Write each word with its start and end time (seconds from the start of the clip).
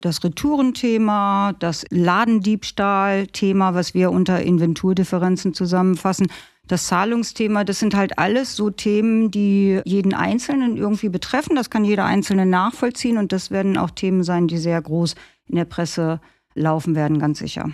das 0.00 0.24
Retourenthema, 0.24 1.52
das 1.58 1.84
Ladendiebstahl-Thema, 1.90 3.74
was 3.74 3.94
wir 3.94 4.10
unter 4.10 4.40
Inventurdifferenzen 4.40 5.52
zusammenfassen, 5.54 6.28
das 6.66 6.86
Zahlungsthema, 6.86 7.64
das 7.64 7.80
sind 7.80 7.94
halt 7.94 8.18
alles 8.18 8.54
so 8.56 8.70
Themen, 8.70 9.30
die 9.30 9.80
jeden 9.84 10.14
Einzelnen 10.14 10.76
irgendwie 10.76 11.08
betreffen. 11.08 11.56
Das 11.56 11.68
kann 11.68 11.84
jeder 11.84 12.04
Einzelne 12.04 12.46
nachvollziehen 12.46 13.18
und 13.18 13.32
das 13.32 13.50
werden 13.50 13.76
auch 13.76 13.90
Themen 13.90 14.22
sein, 14.22 14.46
die 14.46 14.58
sehr 14.58 14.80
groß 14.80 15.16
in 15.46 15.56
der 15.56 15.64
Presse 15.64 16.20
laufen 16.54 16.94
werden, 16.94 17.18
ganz 17.18 17.40
sicher. 17.40 17.70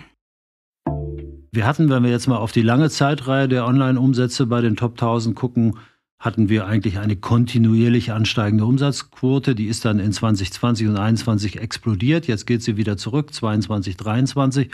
Wir 1.51 1.65
hatten, 1.65 1.89
wenn 1.89 2.03
wir 2.03 2.11
jetzt 2.11 2.27
mal 2.27 2.37
auf 2.37 2.51
die 2.51 2.61
lange 2.61 2.89
Zeitreihe 2.89 3.47
der 3.47 3.65
Online-Umsätze 3.65 4.47
bei 4.47 4.61
den 4.61 4.75
Top 4.75 4.93
1000 4.93 5.35
gucken, 5.35 5.77
hatten 6.19 6.49
wir 6.49 6.65
eigentlich 6.65 6.97
eine 6.97 7.15
kontinuierlich 7.15 8.11
ansteigende 8.11 8.65
Umsatzquote. 8.65 9.53
Die 9.53 9.67
ist 9.67 9.85
dann 9.85 9.99
in 9.99 10.11
2020 10.11 10.87
und 10.87 10.95
2021 10.95 11.59
explodiert. 11.59 12.27
Jetzt 12.27 12.47
geht 12.47 12.63
sie 12.63 12.75
wieder 12.77 12.97
zurück, 12.97 13.33
22, 13.33 13.97
23. 13.97 14.71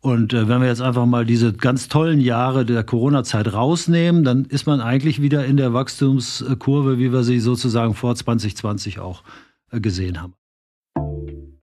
Und 0.00 0.32
äh, 0.32 0.48
wenn 0.48 0.60
wir 0.60 0.68
jetzt 0.68 0.82
einfach 0.82 1.06
mal 1.06 1.24
diese 1.24 1.52
ganz 1.52 1.88
tollen 1.88 2.20
Jahre 2.20 2.64
der 2.64 2.84
Corona-Zeit 2.84 3.52
rausnehmen, 3.52 4.22
dann 4.22 4.44
ist 4.44 4.66
man 4.66 4.80
eigentlich 4.80 5.20
wieder 5.20 5.44
in 5.44 5.56
der 5.56 5.72
Wachstumskurve, 5.72 6.98
wie 6.98 7.12
wir 7.12 7.24
sie 7.24 7.40
sozusagen 7.40 7.94
vor 7.94 8.14
2020 8.14 9.00
auch 9.00 9.24
äh, 9.72 9.80
gesehen 9.80 10.22
haben. 10.22 10.34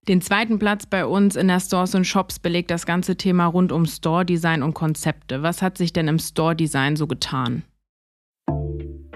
Den 0.07 0.21
zweiten 0.21 0.59
Platz 0.59 0.85
bei 0.85 1.05
uns 1.05 1.35
in 1.35 1.47
der 1.47 1.59
Stores 1.59 1.95
und 1.95 2.05
Shops 2.05 2.37
belegt 2.39 2.69
das 2.69 2.85
ganze 2.85 3.15
Thema 3.15 3.45
rund 3.45 3.71
um 3.71 3.85
Store-Design 3.85 4.61
und 4.61 4.73
Konzepte. 4.73 5.41
Was 5.41 5.61
hat 5.61 5.77
sich 5.77 5.93
denn 5.93 6.07
im 6.07 6.19
Store-Design 6.19 6.95
so 6.95 7.07
getan? 7.07 7.63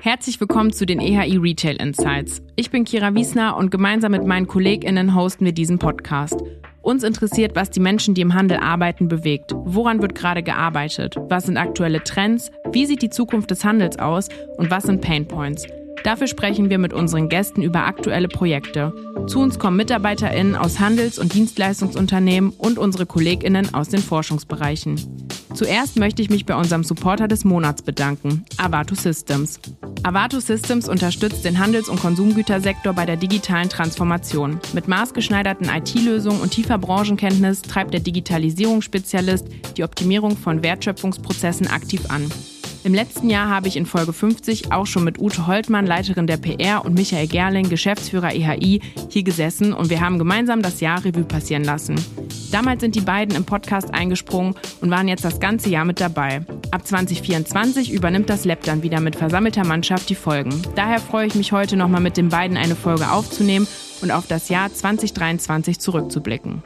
Herzlich 0.01 0.39
willkommen 0.39 0.71
zu 0.71 0.85
den 0.85 1.01
EHI 1.01 1.35
Retail 1.35 1.75
Insights. 1.75 2.41
Ich 2.55 2.71
bin 2.71 2.85
Kira 2.85 3.13
Wiesner 3.15 3.57
und 3.57 3.69
gemeinsam 3.69 4.13
mit 4.13 4.25
meinen 4.25 4.47
KollegInnen 4.47 5.13
hosten 5.13 5.43
wir 5.43 5.51
diesen 5.51 5.77
Podcast. 5.77 6.41
Uns 6.81 7.03
interessiert, 7.03 7.53
was 7.57 7.69
die 7.69 7.81
Menschen, 7.81 8.13
die 8.13 8.21
im 8.21 8.33
Handel 8.33 8.59
arbeiten, 8.59 9.09
bewegt. 9.09 9.51
Woran 9.53 10.01
wird 10.01 10.15
gerade 10.15 10.41
gearbeitet? 10.41 11.17
Was 11.27 11.47
sind 11.47 11.57
aktuelle 11.57 12.01
Trends? 12.01 12.49
Wie 12.71 12.85
sieht 12.85 13.01
die 13.01 13.09
Zukunft 13.09 13.51
des 13.51 13.65
Handels 13.65 13.99
aus? 13.99 14.29
Und 14.55 14.71
was 14.71 14.83
sind 14.83 15.01
Pain 15.01 15.27
Points? 15.27 15.67
Dafür 16.03 16.27
sprechen 16.27 16.69
wir 16.69 16.77
mit 16.77 16.93
unseren 16.93 17.29
Gästen 17.29 17.61
über 17.61 17.85
aktuelle 17.85 18.27
Projekte. 18.27 18.93
Zu 19.27 19.39
uns 19.39 19.59
kommen 19.59 19.77
MitarbeiterInnen 19.77 20.55
aus 20.55 20.79
Handels- 20.79 21.19
und 21.19 21.33
Dienstleistungsunternehmen 21.33 22.51
und 22.51 22.77
unsere 22.77 23.05
KollegInnen 23.05 23.73
aus 23.73 23.89
den 23.89 24.01
Forschungsbereichen. 24.01 24.99
Zuerst 25.53 25.97
möchte 25.97 26.21
ich 26.21 26.29
mich 26.29 26.45
bei 26.45 26.55
unserem 26.55 26.83
Supporter 26.83 27.27
des 27.27 27.43
Monats 27.43 27.81
bedanken, 27.81 28.45
Avato 28.57 28.95
Systems. 28.95 29.59
Avato 30.03 30.39
Systems 30.39 30.87
unterstützt 30.87 31.43
den 31.43 31.59
Handels- 31.59 31.89
und 31.89 31.99
Konsumgütersektor 31.99 32.93
bei 32.93 33.05
der 33.05 33.17
digitalen 33.17 33.67
Transformation. 33.67 34.59
Mit 34.73 34.87
maßgeschneiderten 34.87 35.67
IT-Lösungen 35.67 36.39
und 36.39 36.51
tiefer 36.51 36.77
Branchenkenntnis 36.77 37.61
treibt 37.63 37.93
der 37.93 37.99
Digitalisierungsspezialist 37.99 39.47
die 39.75 39.83
Optimierung 39.83 40.37
von 40.37 40.63
Wertschöpfungsprozessen 40.63 41.67
aktiv 41.67 42.01
an. 42.09 42.29
Im 42.85 42.93
letzten 42.93 43.29
Jahr 43.29 43.49
habe 43.49 43.67
ich 43.67 43.75
in 43.75 43.85
Folge 43.85 44.13
50 44.13 44.71
auch 44.71 44.85
schon 44.85 45.03
mit 45.03 45.19
Ute 45.19 45.47
Holtmann, 45.47 45.85
Leiterin 45.85 46.27
der 46.27 46.37
PR, 46.37 46.85
und 46.85 46.93
Michael 46.93 47.27
Gerling, 47.27 47.67
Geschäftsführer 47.67 48.33
EHI, 48.33 48.79
hier 49.09 49.23
gesessen 49.23 49.73
und 49.73 49.89
wir 49.89 49.99
haben 49.99 50.17
gemeinsam 50.17 50.61
das 50.61 50.79
Jahr 50.79 51.03
Revue 51.03 51.25
passieren 51.25 51.65
lassen. 51.65 51.95
Damals 52.51 52.79
sind 52.79 52.95
die 52.95 53.01
beiden 53.01 53.35
im 53.35 53.43
Podcast 53.43 53.93
eingesprungen 53.93 54.55
und 54.79 54.91
waren 54.91 55.09
jetzt 55.09 55.25
das 55.25 55.41
ganze 55.41 55.69
Jahr 55.69 55.83
mit 55.83 55.99
dabei. 55.99 56.45
Ab 56.71 56.87
2024 56.87 57.91
übernimmt 57.91 58.29
das 58.29 58.45
Lab 58.45 58.63
dann 58.63 58.81
wieder 58.81 59.01
mit 59.01 59.17
versammelter 59.17 59.65
Mannschaft 59.65 60.09
die 60.09 60.15
Folgen. 60.15 60.61
Daher 60.75 60.99
freue 60.99 61.27
ich 61.27 61.35
mich 61.35 61.51
heute 61.51 61.75
nochmal 61.75 62.01
mit 62.01 62.15
den 62.15 62.29
beiden 62.29 62.55
eine 62.55 62.77
Folge 62.77 63.11
aufzunehmen 63.11 63.67
und 64.01 64.11
auf 64.11 64.25
das 64.27 64.47
Jahr 64.47 64.73
2023 64.73 65.79
zurückzublicken. 65.79 66.63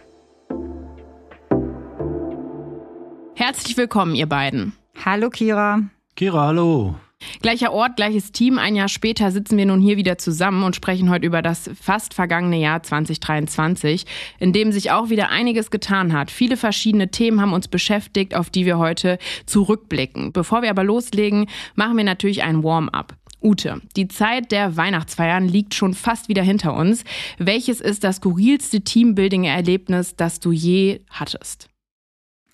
Herzlich 3.35 3.75
willkommen, 3.77 4.13
ihr 4.13 4.27
beiden. 4.27 4.73
Hallo 5.03 5.31
Kira. 5.31 5.81
Kira, 6.15 6.47
hallo. 6.47 6.95
Gleicher 7.41 7.73
Ort, 7.73 7.95
gleiches 7.95 8.31
Team. 8.31 8.59
Ein 8.59 8.75
Jahr 8.75 8.87
später 8.87 9.31
sitzen 9.31 9.57
wir 9.57 9.65
nun 9.65 9.81
hier 9.81 9.97
wieder 9.97 10.19
zusammen 10.19 10.63
und 10.63 10.75
sprechen 10.75 11.09
heute 11.09 11.25
über 11.25 11.41
das 11.41 11.71
fast 11.79 12.13
vergangene 12.13 12.59
Jahr 12.59 12.83
2023, 12.83 14.05
in 14.37 14.53
dem 14.53 14.71
sich 14.71 14.91
auch 14.91 15.09
wieder 15.09 15.29
einiges 15.29 15.71
getan 15.71 16.13
hat. 16.13 16.29
Viele 16.29 16.55
verschiedene 16.55 17.09
Themen 17.09 17.41
haben 17.41 17.53
uns 17.53 17.67
beschäftigt, 17.67 18.35
auf 18.35 18.51
die 18.51 18.65
wir 18.65 18.77
heute 18.77 19.17
zurückblicken. 19.47 20.33
Bevor 20.33 20.61
wir 20.61 20.69
aber 20.69 20.83
loslegen, 20.83 21.47
machen 21.73 21.97
wir 21.97 22.03
natürlich 22.03 22.43
ein 22.43 22.63
Warm-up. 22.63 23.15
Ute, 23.41 23.81
die 23.95 24.07
Zeit 24.07 24.51
der 24.51 24.77
Weihnachtsfeiern 24.77 25.47
liegt 25.47 25.73
schon 25.73 25.95
fast 25.95 26.29
wieder 26.29 26.43
hinter 26.43 26.75
uns. 26.75 27.03
Welches 27.39 27.81
ist 27.81 28.03
das 28.03 28.17
skurrilste 28.17 28.81
Teambuilding-Erlebnis, 28.81 30.15
das 30.15 30.39
du 30.39 30.51
je 30.51 31.01
hattest? 31.09 31.72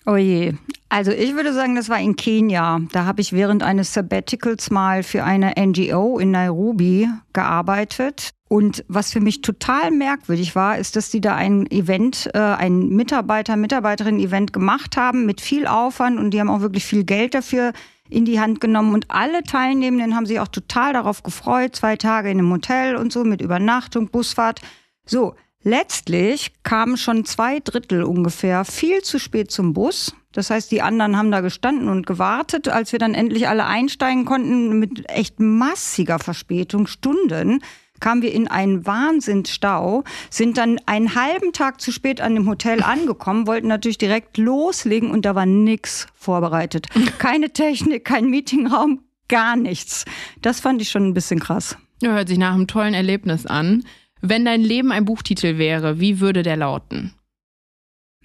Oh 0.06 0.16
je. 0.16 0.54
Also 0.88 1.12
ich 1.12 1.34
würde 1.34 1.52
sagen, 1.52 1.76
das 1.76 1.88
war 1.88 2.00
in 2.00 2.16
Kenia. 2.16 2.80
Da 2.90 3.04
habe 3.04 3.20
ich 3.20 3.32
während 3.32 3.62
eines 3.62 3.94
Sabbaticals 3.94 4.70
mal 4.70 5.02
für 5.02 5.24
eine 5.24 5.52
NGO 5.56 6.18
in 6.18 6.32
Nairobi 6.32 7.08
gearbeitet. 7.32 8.30
Und 8.48 8.84
was 8.88 9.12
für 9.12 9.20
mich 9.20 9.42
total 9.42 9.92
merkwürdig 9.92 10.56
war, 10.56 10.78
ist, 10.78 10.96
dass 10.96 11.10
die 11.10 11.20
da 11.20 11.36
ein 11.36 11.70
Event, 11.70 12.28
äh, 12.34 12.38
ein 12.38 12.88
Mitarbeiter, 12.88 13.54
Mitarbeiterin-Event 13.54 14.52
gemacht 14.52 14.96
haben 14.96 15.26
mit 15.26 15.40
viel 15.40 15.68
Aufwand 15.68 16.18
und 16.18 16.32
die 16.32 16.40
haben 16.40 16.50
auch 16.50 16.60
wirklich 16.60 16.84
viel 16.84 17.04
Geld 17.04 17.34
dafür 17.34 17.72
in 18.08 18.24
die 18.24 18.40
Hand 18.40 18.60
genommen 18.60 18.92
und 18.92 19.06
alle 19.08 19.44
Teilnehmenden 19.44 20.16
haben 20.16 20.26
sich 20.26 20.40
auch 20.40 20.48
total 20.48 20.94
darauf 20.94 21.22
gefreut. 21.22 21.76
Zwei 21.76 21.94
Tage 21.94 22.30
in 22.30 22.38
einem 22.40 22.50
Hotel 22.50 22.96
und 22.96 23.12
so 23.12 23.22
mit 23.22 23.40
Übernachtung, 23.40 24.08
Busfahrt. 24.08 24.60
So, 25.06 25.36
Letztlich 25.62 26.52
kamen 26.62 26.96
schon 26.96 27.26
zwei 27.26 27.60
Drittel 27.60 28.02
ungefähr 28.02 28.64
viel 28.64 29.02
zu 29.02 29.18
spät 29.18 29.50
zum 29.50 29.74
Bus. 29.74 30.14
Das 30.32 30.48
heißt, 30.48 30.70
die 30.70 30.80
anderen 30.80 31.16
haben 31.16 31.30
da 31.30 31.40
gestanden 31.40 31.88
und 31.88 32.06
gewartet. 32.06 32.68
Als 32.68 32.92
wir 32.92 32.98
dann 32.98 33.14
endlich 33.14 33.48
alle 33.48 33.66
einsteigen 33.66 34.24
konnten, 34.24 34.78
mit 34.78 35.10
echt 35.10 35.38
massiger 35.38 36.18
Verspätung, 36.18 36.86
Stunden, 36.86 37.60
kamen 38.00 38.22
wir 38.22 38.32
in 38.32 38.48
einen 38.48 38.86
Wahnsinnsstau, 38.86 40.04
sind 40.30 40.56
dann 40.56 40.78
einen 40.86 41.14
halben 41.14 41.52
Tag 41.52 41.80
zu 41.80 41.92
spät 41.92 42.22
an 42.22 42.34
dem 42.34 42.48
Hotel 42.48 42.82
angekommen, 42.82 43.46
wollten 43.46 43.68
natürlich 43.68 43.98
direkt 43.98 44.38
loslegen 44.38 45.10
und 45.10 45.26
da 45.26 45.34
war 45.34 45.46
nichts 45.46 46.06
vorbereitet. 46.14 46.88
Keine 47.18 47.52
Technik, 47.52 48.06
kein 48.06 48.30
Meetingraum, 48.30 49.04
gar 49.28 49.56
nichts. 49.56 50.06
Das 50.40 50.60
fand 50.60 50.80
ich 50.80 50.88
schon 50.88 51.06
ein 51.08 51.14
bisschen 51.14 51.40
krass. 51.40 51.76
Hört 52.02 52.28
sich 52.28 52.38
nach 52.38 52.54
einem 52.54 52.66
tollen 52.66 52.94
Erlebnis 52.94 53.44
an. 53.44 53.84
Wenn 54.20 54.44
dein 54.44 54.60
Leben 54.60 54.92
ein 54.92 55.04
Buchtitel 55.04 55.58
wäre, 55.58 56.00
wie 56.00 56.20
würde 56.20 56.42
der 56.42 56.56
lauten? 56.56 57.14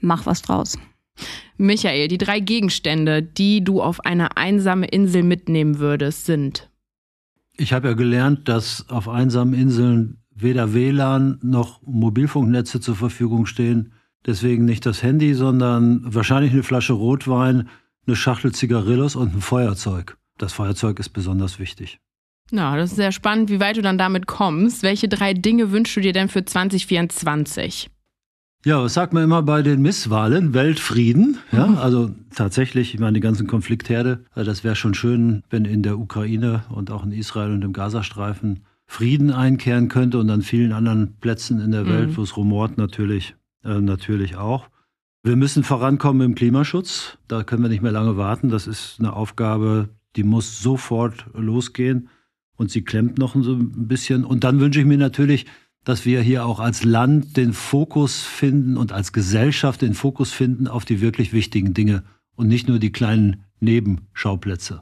Mach 0.02 0.26
was 0.26 0.42
draus. 0.42 0.78
Michael, 1.58 2.10
die 2.10 2.18
drei 2.18 2.42
Gegenstände, 2.42 3.24
die 3.24 3.64
du 3.64 3.82
auf 3.82 4.02
eine 4.06 4.36
einsame 4.36 4.88
Insel 4.88 5.24
mitnehmen 5.24 5.80
würdest, 5.80 6.26
sind. 6.26 6.70
Ich 7.58 7.72
habe 7.72 7.88
ja 7.88 7.94
gelernt, 7.94 8.50
dass 8.50 8.90
auf 8.90 9.08
einsamen 9.08 9.54
Inseln 9.54 10.18
weder 10.36 10.74
WLAN 10.74 11.40
noch 11.42 11.82
Mobilfunknetze 11.84 12.82
zur 12.82 12.96
Verfügung 12.96 13.46
stehen. 13.46 13.94
Deswegen 14.26 14.66
nicht 14.66 14.86
das 14.86 15.02
Handy, 15.02 15.34
sondern 15.34 16.02
wahrscheinlich 16.04 16.52
eine 16.52 16.64
Flasche 16.64 16.94
Rotwein, 16.94 17.70
eine 18.06 18.16
Schachtel 18.18 18.52
Zigarillos 18.54 19.16
und 19.16 19.34
ein 19.34 19.42
Feuerzeug. 19.42 20.18
Das 20.38 20.52
Feuerzeug 20.52 21.00
ist 21.00 21.10
besonders 21.10 21.60
wichtig. 21.60 22.00
Ja, 22.52 22.78
das 22.78 22.92
ist 22.92 22.98
sehr 22.98 23.12
spannend, 23.12 23.50
wie 23.50 23.60
weit 23.60 23.78
du 23.78 23.82
dann 23.82 23.98
damit 23.98 24.28
kommst. 24.28 24.84
Welche 24.84 25.08
drei 25.08 25.34
Dinge 25.34 25.72
wünschst 25.72 25.96
du 25.98 26.02
dir 26.02 26.14
denn 26.14 26.30
für 26.30 26.46
2024? 26.46 27.90
Ja, 28.66 28.82
was 28.82 28.96
sagt 28.96 29.14
man 29.14 29.24
immer 29.24 29.44
bei 29.44 29.62
den 29.62 29.82
Misswahlen? 29.82 30.54
Weltfrieden. 30.56 31.38
Ja, 31.52 31.68
mhm. 31.68 31.78
also 31.78 32.12
tatsächlich, 32.34 32.96
ich 32.96 33.00
meine, 33.00 33.14
die 33.14 33.20
ganzen 33.20 33.46
Konfliktherde, 33.46 34.26
äh, 34.36 34.44
das 34.44 34.64
wäre 34.64 34.76
schon 34.76 34.96
schön, 34.96 35.44
wenn 35.50 35.66
in 35.66 35.84
der 35.84 36.00
Ukraine 36.00 36.64
und 36.70 36.92
auch 36.92 37.04
in 37.04 37.12
Israel 37.12 37.52
und 37.52 37.64
im 37.64 37.74
Gazastreifen 37.74 38.62
Frieden 38.88 39.32
einkehren 39.32 39.88
könnte 39.88 40.20
und 40.20 40.30
an 40.30 40.42
vielen 40.42 40.72
anderen 40.72 41.16
Plätzen 41.20 41.60
in 41.60 41.72
der 41.72 41.88
Welt, 41.88 42.10
mhm. 42.10 42.18
wo 42.18 42.24
es 42.24 42.38
rumort, 42.38 42.78
natürlich, 42.78 43.36
äh, 43.64 43.82
natürlich 43.82 44.36
auch. 44.36 44.68
Wir 45.24 45.36
müssen 45.36 45.64
vorankommen 45.64 46.22
im 46.22 46.36
Klimaschutz. 46.36 47.18
Da 47.28 47.44
können 47.44 47.64
wir 47.64 47.70
nicht 47.70 47.82
mehr 47.82 47.92
lange 47.92 48.18
warten. 48.18 48.50
Das 48.50 48.68
ist 48.68 48.98
eine 49.00 49.14
Aufgabe, 49.14 49.90
die 50.16 50.24
muss 50.24 50.62
sofort 50.62 51.26
losgehen 51.34 52.10
und 52.58 52.72
sie 52.72 52.84
klemmt 52.84 53.18
noch 53.18 53.36
so 53.36 53.54
ein 53.54 53.88
bisschen. 53.88 54.24
Und 54.24 54.44
dann 54.44 54.60
wünsche 54.60 54.80
ich 54.80 54.86
mir 54.86 54.98
natürlich, 54.98 55.46
dass 55.84 56.06
wir 56.06 56.22
hier 56.22 56.46
auch 56.46 56.60
als 56.60 56.84
Land 56.84 57.38
den 57.38 57.54
Fokus 57.54 58.22
finden 58.22 58.78
und 58.78 58.92
als 58.92 59.14
Gesellschaft 59.14 59.82
den 59.82 59.94
Fokus 59.94 60.32
finden 60.32 60.68
auf 60.68 60.84
die 60.84 61.02
wirklich 61.02 61.32
wichtigen 61.32 61.74
Dinge 61.74 62.04
und 62.36 62.48
nicht 62.48 62.68
nur 62.68 62.80
die 62.80 62.92
kleinen 62.92 63.44
Nebenschauplätze. 63.60 64.82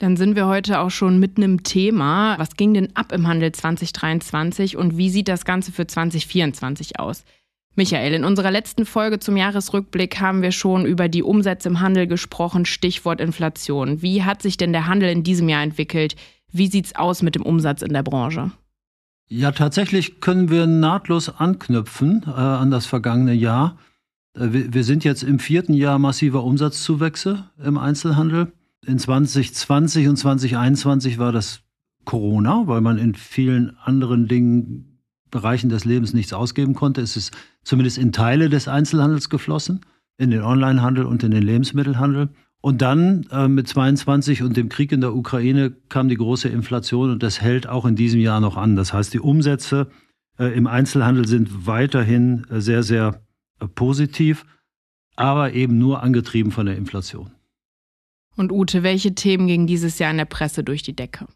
Dann 0.00 0.16
sind 0.16 0.36
wir 0.36 0.46
heute 0.46 0.78
auch 0.78 0.90
schon 0.90 1.18
mitten 1.18 1.42
im 1.42 1.64
Thema. 1.64 2.38
Was 2.38 2.56
ging 2.56 2.72
denn 2.72 2.94
ab 2.94 3.12
im 3.12 3.26
Handel 3.26 3.52
2023 3.52 4.76
und 4.76 4.96
wie 4.96 5.10
sieht 5.10 5.28
das 5.28 5.44
Ganze 5.44 5.72
für 5.72 5.86
2024 5.86 7.00
aus? 7.00 7.24
Michael, 7.74 8.12
in 8.12 8.24
unserer 8.24 8.50
letzten 8.50 8.86
Folge 8.86 9.20
zum 9.20 9.36
Jahresrückblick 9.36 10.20
haben 10.20 10.42
wir 10.42 10.50
schon 10.50 10.84
über 10.84 11.08
die 11.08 11.22
Umsätze 11.22 11.68
im 11.68 11.80
Handel 11.80 12.06
gesprochen, 12.06 12.64
Stichwort 12.64 13.20
Inflation. 13.20 14.02
Wie 14.02 14.24
hat 14.24 14.42
sich 14.42 14.56
denn 14.56 14.72
der 14.72 14.86
Handel 14.86 15.10
in 15.10 15.22
diesem 15.22 15.48
Jahr 15.48 15.62
entwickelt? 15.62 16.16
Wie 16.52 16.68
sieht's 16.68 16.94
aus 16.94 17.22
mit 17.22 17.34
dem 17.34 17.42
Umsatz 17.42 17.82
in 17.82 17.92
der 17.92 18.02
Branche? 18.02 18.52
Ja, 19.28 19.52
tatsächlich 19.52 20.20
können 20.20 20.48
wir 20.48 20.66
nahtlos 20.66 21.28
anknüpfen 21.28 22.24
äh, 22.26 22.30
an 22.30 22.70
das 22.70 22.86
vergangene 22.86 23.34
Jahr. 23.34 23.76
Äh, 24.34 24.52
wir, 24.52 24.74
wir, 24.74 24.84
sind 24.84 25.04
jetzt 25.04 25.22
im 25.22 25.38
vierten 25.38 25.74
Jahr 25.74 25.98
massiver 25.98 26.44
Umsatzzuwächse 26.44 27.44
im 27.62 27.76
Einzelhandel. 27.76 28.52
In 28.86 28.98
2020 28.98 30.08
und 30.08 30.16
2021 30.16 31.18
war 31.18 31.32
das 31.32 31.60
Corona, 32.06 32.62
weil 32.66 32.80
man 32.80 32.96
in 32.96 33.14
vielen 33.14 33.76
anderen 33.78 34.28
Dingen, 34.28 34.84
Bereichen 35.30 35.68
des 35.68 35.84
Lebens 35.84 36.14
nichts 36.14 36.32
ausgeben 36.32 36.74
konnte. 36.74 37.02
Es 37.02 37.14
ist 37.14 37.36
zumindest 37.62 37.98
in 37.98 38.12
Teile 38.12 38.48
des 38.48 38.66
Einzelhandels 38.66 39.28
geflossen, 39.28 39.82
in 40.16 40.30
den 40.30 40.42
Onlinehandel 40.42 41.04
und 41.04 41.22
in 41.22 41.32
den 41.32 41.42
Lebensmittelhandel. 41.42 42.30
Und 42.60 42.82
dann 42.82 43.26
äh, 43.30 43.46
mit 43.46 43.68
22 43.68 44.42
und 44.42 44.56
dem 44.56 44.68
Krieg 44.68 44.90
in 44.90 45.00
der 45.00 45.14
Ukraine 45.14 45.70
kam 45.88 46.08
die 46.08 46.16
große 46.16 46.48
Inflation 46.48 47.10
und 47.10 47.22
das 47.22 47.40
hält 47.40 47.68
auch 47.68 47.84
in 47.84 47.94
diesem 47.94 48.20
Jahr 48.20 48.40
noch 48.40 48.56
an. 48.56 48.74
Das 48.74 48.92
heißt, 48.92 49.14
die 49.14 49.20
Umsätze 49.20 49.88
äh, 50.38 50.46
im 50.56 50.66
Einzelhandel 50.66 51.26
sind 51.26 51.66
weiterhin 51.66 52.46
äh, 52.50 52.60
sehr, 52.60 52.82
sehr 52.82 53.22
äh, 53.60 53.68
positiv, 53.68 54.44
aber 55.14 55.52
eben 55.52 55.78
nur 55.78 56.02
angetrieben 56.02 56.50
von 56.50 56.66
der 56.66 56.76
Inflation. 56.76 57.30
Und 58.36 58.52
Ute, 58.52 58.82
welche 58.82 59.14
Themen 59.14 59.46
gingen 59.46 59.66
dieses 59.66 59.98
Jahr 59.98 60.10
in 60.10 60.18
der 60.18 60.24
Presse 60.24 60.62
durch 60.62 60.82
die 60.82 60.94
Decke? 60.94 61.26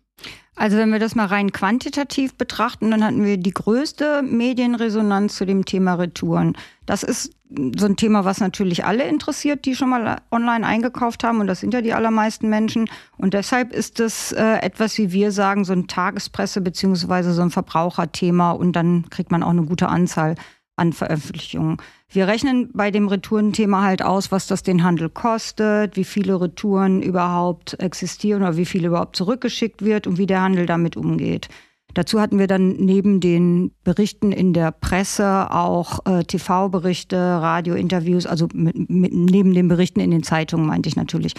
Also 0.55 0.77
wenn 0.77 0.93
wir 0.93 0.99
das 0.99 1.15
mal 1.15 1.27
rein 1.27 1.51
quantitativ 1.51 2.35
betrachten, 2.35 2.91
dann 2.91 3.03
hatten 3.03 3.25
wir 3.25 3.39
die 3.39 3.53
größte 3.53 4.23
Medienresonanz 4.23 5.37
zu 5.37 5.47
dem 5.47 5.65
Thema 5.65 5.95
Retouren. 5.95 6.57
Das 6.87 7.03
ist 7.03 7.33
so 7.77 7.87
ein 7.87 7.97
Thema, 7.97 8.25
was 8.25 8.41
natürlich 8.41 8.85
alle 8.85 9.05
interessiert, 9.05 9.65
die 9.65 9.75
schon 9.75 9.91
mal 9.91 10.21
online 10.31 10.67
eingekauft 10.67 11.25
haben. 11.25 11.41
Und 11.41 11.47
das 11.47 11.61
sind 11.61 11.75
ja 11.75 11.81
die 11.81 11.93
allermeisten 11.93 12.49
Menschen. 12.49 12.89
Und 13.19 13.35
deshalb 13.35 13.73
ist 13.73 14.01
es 14.01 14.33
äh, 14.33 14.59
etwas, 14.63 14.99
wie 14.99 15.13
wir 15.13 15.33
sagen, 15.33 15.65
so 15.65 15.73
ein 15.73 15.87
Tagespresse 15.87 16.61
beziehungsweise 16.61 17.33
so 17.33 17.43
ein 17.43 17.51
Verbraucherthema. 17.51 18.53
Und 18.53 18.73
dann 18.73 19.09
kriegt 19.11 19.31
man 19.31 19.43
auch 19.43 19.51
eine 19.51 19.65
gute 19.65 19.89
Anzahl 19.89 20.35
an 20.77 20.93
Veröffentlichungen. 20.93 21.77
Wir 22.09 22.27
rechnen 22.27 22.71
bei 22.73 22.91
dem 22.91 23.09
Retourenthema 23.09 23.83
halt 23.83 24.03
aus, 24.03 24.33
was 24.33 24.47
das 24.47 24.63
den 24.63 24.83
Handel 24.83 25.09
kostet, 25.09 25.97
wie 25.97 26.05
viele 26.05 26.41
Retouren 26.41 27.03
überhaupt 27.03 27.79
existieren 27.81 28.43
oder 28.43 28.57
wie 28.57 28.67
viel 28.67 28.85
überhaupt 28.85 29.17
zurückgeschickt 29.17 29.83
wird 29.85 30.07
und 30.07 30.19
wie 30.19 30.27
der 30.27 30.43
Handel 30.43 30.67
damit 30.67 30.97
umgeht. 30.97 31.49
Dazu 31.95 32.21
hatten 32.21 32.39
wir 32.39 32.47
dann 32.47 32.73
neben 32.77 33.21
den 33.21 33.73
Berichten 33.85 34.33
in 34.33 34.53
der 34.53 34.73
Presse 34.73 35.51
auch 35.51 36.07
äh, 36.07 36.25
TV-Berichte, 36.25 37.17
Radiointerviews, 37.17 38.27
also 38.27 38.49
mit, 38.55 38.89
mit, 38.89 39.13
neben 39.13 39.53
den 39.53 39.69
Berichten 39.69 40.01
in 40.01 40.11
den 40.11 40.23
Zeitungen 40.23 40.67
meinte 40.67 40.89
ich 40.89 40.97
natürlich. 40.97 41.35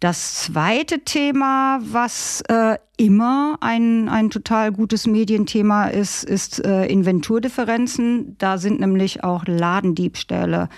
Das 0.00 0.34
zweite 0.34 1.04
Thema, 1.04 1.78
was 1.80 2.42
äh, 2.48 2.76
immer 2.96 3.56
ein, 3.60 4.08
ein 4.08 4.30
total 4.30 4.72
gutes 4.72 5.06
Medienthema 5.06 5.86
ist, 5.86 6.24
ist 6.24 6.64
äh, 6.64 6.86
Inventurdifferenzen. 6.86 8.36
Da 8.38 8.58
sind 8.58 8.80
nämlich 8.80 9.22
auch 9.22 9.44
Ladendiebstähle 9.46 10.68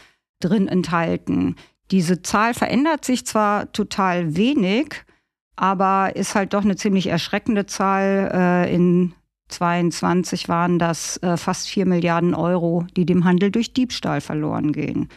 drin 0.41 0.69
enthalten. 0.69 1.57
Diese 1.91 2.21
Zahl 2.21 2.53
verändert 2.53 3.07
sich 3.07 3.25
zwar 3.25 3.73
total 3.73 4.37
wenig, 4.37 5.05
aber 5.57 6.17
ist 6.17 6.35
halt 6.35 6.55
doch 6.55 6.65
eine 6.65 6.77
ziemlich 6.77 7.07
erschreckende 7.07 7.67
Zahl. 7.67 8.31
Äh, 8.33 8.75
in 8.75 9.15
22 9.49 10.49
waren 10.49 10.79
das 10.79 11.23
äh, 11.23 11.37
fast 11.37 11.69
4 11.69 11.87
Milliarden 11.87 12.35
Euro, 12.35 12.87
die 12.97 13.07
dem 13.07 13.25
Handel 13.25 13.51
durch 13.51 13.73
Diebstahl 13.73 14.21
verloren 14.21 14.73
gehen. 14.73 15.09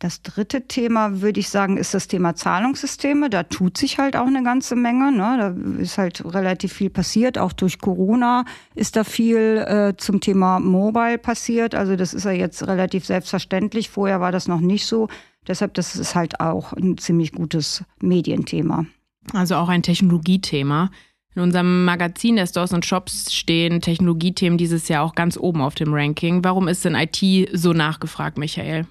Das 0.00 0.22
dritte 0.22 0.66
Thema, 0.66 1.22
würde 1.22 1.40
ich 1.40 1.48
sagen, 1.48 1.76
ist 1.76 1.94
das 1.94 2.08
Thema 2.08 2.34
Zahlungssysteme. 2.34 3.30
Da 3.30 3.44
tut 3.44 3.78
sich 3.78 3.98
halt 3.98 4.16
auch 4.16 4.26
eine 4.26 4.42
ganze 4.42 4.74
Menge. 4.74 5.12
Ne? 5.12 5.36
Da 5.38 5.80
ist 5.80 5.98
halt 5.98 6.22
relativ 6.34 6.72
viel 6.72 6.90
passiert. 6.90 7.38
Auch 7.38 7.52
durch 7.52 7.78
Corona 7.78 8.44
ist 8.74 8.96
da 8.96 9.04
viel 9.04 9.64
äh, 9.66 9.96
zum 9.96 10.20
Thema 10.20 10.58
Mobile 10.58 11.18
passiert. 11.18 11.74
Also 11.74 11.96
das 11.96 12.12
ist 12.12 12.24
ja 12.24 12.32
jetzt 12.32 12.66
relativ 12.66 13.06
selbstverständlich. 13.06 13.88
Vorher 13.88 14.20
war 14.20 14.32
das 14.32 14.48
noch 14.48 14.60
nicht 14.60 14.84
so. 14.86 15.08
Deshalb, 15.46 15.74
das 15.74 15.94
ist 15.94 16.14
halt 16.14 16.40
auch 16.40 16.72
ein 16.72 16.98
ziemlich 16.98 17.32
gutes 17.32 17.84
Medienthema. 18.00 18.86
Also 19.32 19.56
auch 19.56 19.68
ein 19.68 19.82
Technologiethema. 19.82 20.90
In 21.34 21.42
unserem 21.42 21.84
Magazin 21.84 22.36
der 22.36 22.46
Stores 22.46 22.72
und 22.72 22.84
Shops 22.84 23.32
stehen 23.32 23.80
Technologiethemen 23.80 24.56
dieses 24.56 24.86
Jahr 24.88 25.02
auch 25.02 25.14
ganz 25.14 25.36
oben 25.36 25.62
auf 25.62 25.74
dem 25.74 25.92
Ranking. 25.92 26.44
Warum 26.44 26.68
ist 26.68 26.84
denn 26.84 26.94
IT 26.94 27.48
so 27.52 27.72
nachgefragt, 27.72 28.38
Michael? 28.38 28.86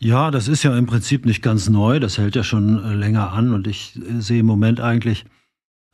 Ja, 0.00 0.32
das 0.32 0.48
ist 0.48 0.64
ja 0.64 0.76
im 0.76 0.86
Prinzip 0.86 1.24
nicht 1.24 1.42
ganz 1.42 1.68
neu. 1.68 2.00
Das 2.00 2.18
hält 2.18 2.34
ja 2.34 2.42
schon 2.42 2.82
äh, 2.82 2.94
länger 2.94 3.32
an. 3.32 3.54
Und 3.54 3.68
ich 3.68 3.96
äh, 3.96 4.20
sehe 4.20 4.40
im 4.40 4.46
Moment 4.46 4.80
eigentlich 4.80 5.24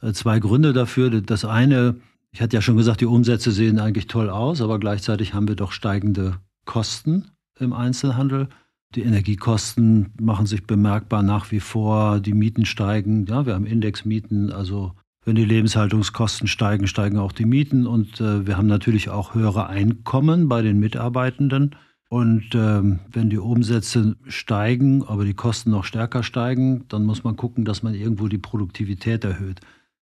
äh, 0.01 0.13
zwei 0.13 0.39
Gründe 0.39 0.73
dafür. 0.73 1.11
Das 1.21 1.45
eine, 1.45 1.97
ich 2.33 2.41
hatte 2.41 2.57
ja 2.57 2.63
schon 2.63 2.79
gesagt, 2.79 3.03
die 3.03 3.07
Umsätze 3.07 3.51
sehen 3.51 3.79
eigentlich 3.79 4.07
toll 4.07 4.31
aus, 4.31 4.63
aber 4.63 4.79
gleichzeitig 4.79 5.35
haben 5.35 5.47
wir 5.47 5.57
doch 5.57 5.73
steigende 5.73 6.39
Kosten 6.65 7.31
im 7.59 7.75
Einzelhandel. 7.75 8.49
Die 8.97 9.03
Energiekosten 9.03 10.13
machen 10.21 10.47
sich 10.47 10.67
bemerkbar 10.67 11.23
nach 11.23 11.53
wie 11.53 11.61
vor, 11.61 12.19
die 12.19 12.35
Mieten 12.35 12.65
steigen. 12.65 13.25
Ja, 13.27 13.47
wir 13.47 13.55
haben 13.55 13.67
Indexmieten, 13.67 14.51
also 14.53 14.93
wenn 15.25 15.37
die 15.37 15.45
Lebenshaltungskosten 15.45 16.49
steigen, 16.49 16.89
steigen 16.89 17.19
auch 17.19 17.31
die 17.31 17.45
Mieten 17.45 17.87
und 17.87 18.21
äh, 18.21 18.47
wir 18.47 18.57
haben 18.57 18.67
natürlich 18.67 19.11
auch 19.11 19.35
höhere 19.35 19.69
Einkommen 19.69 20.49
bei 20.49 20.63
den 20.63 20.81
Mitarbeitenden. 20.81 21.77
Und 22.09 22.49
ähm, 22.55 22.99
wenn 23.13 23.31
die 23.31 23.39
Umsätze 23.39 24.17
steigen, 24.27 25.05
aber 25.05 25.25
die 25.25 25.35
Kosten 25.35 25.71
noch 25.71 25.85
stärker 25.85 26.25
steigen, 26.25 26.87
dann 26.89 27.05
muss 27.05 27.23
man 27.23 27.37
gucken, 27.37 27.65
dass 27.65 27.85
man 27.85 27.95
irgendwo 27.95 28.27
die 28.27 28.39
Produktivität 28.39 29.23
erhöht. 29.23 29.61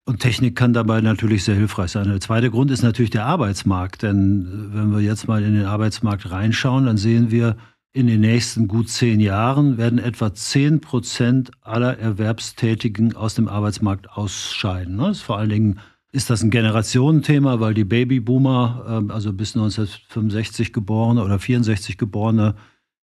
Und 0.04 0.20
Technik 0.20 0.54
kann 0.54 0.74
dabei 0.74 1.00
natürlich 1.00 1.44
sehr 1.44 1.54
hilfreich 1.54 1.92
sein. 1.92 2.08
Der 2.08 2.20
zweite 2.20 2.50
Grund 2.50 2.70
ist 2.70 2.82
natürlich 2.82 3.10
der 3.10 3.24
Arbeitsmarkt. 3.24 4.02
Denn 4.02 4.46
äh, 4.46 4.76
wenn 4.76 4.92
wir 4.92 5.00
jetzt 5.00 5.26
mal 5.26 5.42
in 5.42 5.54
den 5.54 5.64
Arbeitsmarkt 5.64 6.30
reinschauen, 6.30 6.84
dann 6.84 6.98
sehen 6.98 7.30
wir, 7.30 7.56
in 7.94 8.08
den 8.08 8.20
nächsten 8.20 8.66
gut 8.66 8.88
zehn 8.88 9.20
Jahren 9.20 9.78
werden 9.78 10.00
etwa 10.00 10.34
zehn 10.34 10.80
Prozent 10.80 11.52
aller 11.62 11.96
Erwerbstätigen 11.96 13.14
aus 13.14 13.36
dem 13.36 13.46
Arbeitsmarkt 13.48 14.10
ausscheiden. 14.10 14.98
Das 14.98 15.18
ist 15.18 15.22
vor 15.22 15.38
allen 15.38 15.48
Dingen 15.48 15.80
ist 16.10 16.28
das 16.28 16.42
ein 16.42 16.50
Generationenthema, 16.50 17.60
weil 17.60 17.72
die 17.72 17.84
Babyboomer, 17.84 18.84
ähm, 18.88 19.10
also 19.12 19.32
bis 19.32 19.54
1965 19.54 20.72
geborene 20.72 21.24
oder 21.24 21.38
64 21.38 21.96
geborene, 21.96 22.56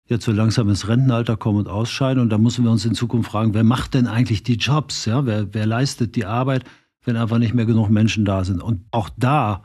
jetzt 0.08 0.26
so 0.26 0.34
langsam 0.34 0.68
ins 0.68 0.90
Rentenalter 0.90 1.38
kommen 1.38 1.60
und 1.60 1.68
ausscheiden. 1.70 2.22
Und 2.22 2.30
da 2.30 2.38
müssen 2.38 2.66
wir 2.66 2.72
uns 2.72 2.86
in 2.86 2.94
Zukunft 2.94 3.32
fragen, 3.32 3.54
wer 3.54 3.64
macht 3.64 3.94
denn 3.94 4.08
eigentlich 4.08 4.44
die 4.44 4.56
Jobs? 4.56 5.06
Ja? 5.06 5.26
Wer, 5.26 5.54
wer 5.54 5.66
leistet 5.66 6.18
die 6.18 6.26
Arbeit, 6.26 6.66
wenn 7.06 7.16
einfach 7.16 7.38
nicht 7.38 7.54
mehr 7.54 7.66
genug 7.66 7.90
Menschen 7.90 8.26
da 8.26 8.44
sind? 8.44 8.62
Und 8.62 8.84
auch 8.92 9.10
da 9.16 9.64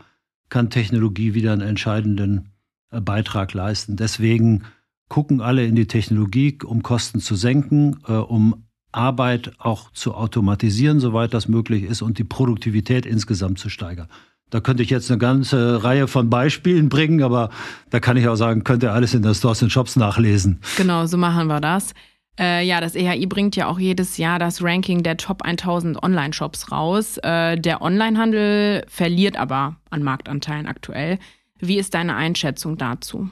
kann 0.50 0.70
Technologie 0.70 1.34
wieder 1.34 1.52
einen 1.52 1.62
entscheidenden 1.62 2.50
äh, 2.90 3.00
Beitrag 3.00 3.54
leisten. 3.54 3.96
Deswegen 3.96 4.62
gucken 5.08 5.40
alle 5.40 5.64
in 5.64 5.76
die 5.76 5.86
Technologie, 5.86 6.58
um 6.64 6.82
Kosten 6.82 7.20
zu 7.20 7.34
senken, 7.34 7.98
äh, 8.08 8.12
um 8.12 8.66
Arbeit 8.92 9.52
auch 9.58 9.90
zu 9.92 10.14
automatisieren, 10.14 11.00
soweit 11.00 11.34
das 11.34 11.48
möglich 11.48 11.84
ist, 11.84 12.02
und 12.02 12.18
die 12.18 12.24
Produktivität 12.24 13.06
insgesamt 13.06 13.58
zu 13.58 13.68
steigern. 13.68 14.08
Da 14.50 14.60
könnte 14.60 14.82
ich 14.82 14.90
jetzt 14.90 15.10
eine 15.10 15.18
ganze 15.18 15.82
Reihe 15.82 16.06
von 16.06 16.30
Beispielen 16.30 16.88
bringen, 16.88 17.22
aber 17.22 17.50
da 17.90 17.98
kann 17.98 18.16
ich 18.16 18.28
auch 18.28 18.36
sagen, 18.36 18.62
könnt 18.62 18.82
ihr 18.82 18.92
alles 18.92 19.12
in 19.12 19.22
der 19.22 19.34
Stores 19.34 19.62
and 19.62 19.72
Shops 19.72 19.96
nachlesen. 19.96 20.60
Genau, 20.76 21.06
so 21.06 21.16
machen 21.16 21.48
wir 21.48 21.60
das. 21.60 21.92
Äh, 22.38 22.64
ja, 22.64 22.80
das 22.80 22.94
EHI 22.94 23.26
bringt 23.26 23.56
ja 23.56 23.66
auch 23.66 23.78
jedes 23.78 24.18
Jahr 24.18 24.38
das 24.38 24.62
Ranking 24.62 25.02
der 25.02 25.16
Top 25.16 25.42
1000 25.42 26.02
Online-Shops 26.02 26.70
raus. 26.70 27.18
Äh, 27.18 27.56
der 27.58 27.82
Onlinehandel 27.82 28.84
verliert 28.88 29.36
aber 29.36 29.76
an 29.90 30.02
Marktanteilen 30.02 30.66
aktuell. 30.66 31.18
Wie 31.58 31.78
ist 31.78 31.94
deine 31.94 32.14
Einschätzung 32.14 32.76
dazu? 32.76 33.30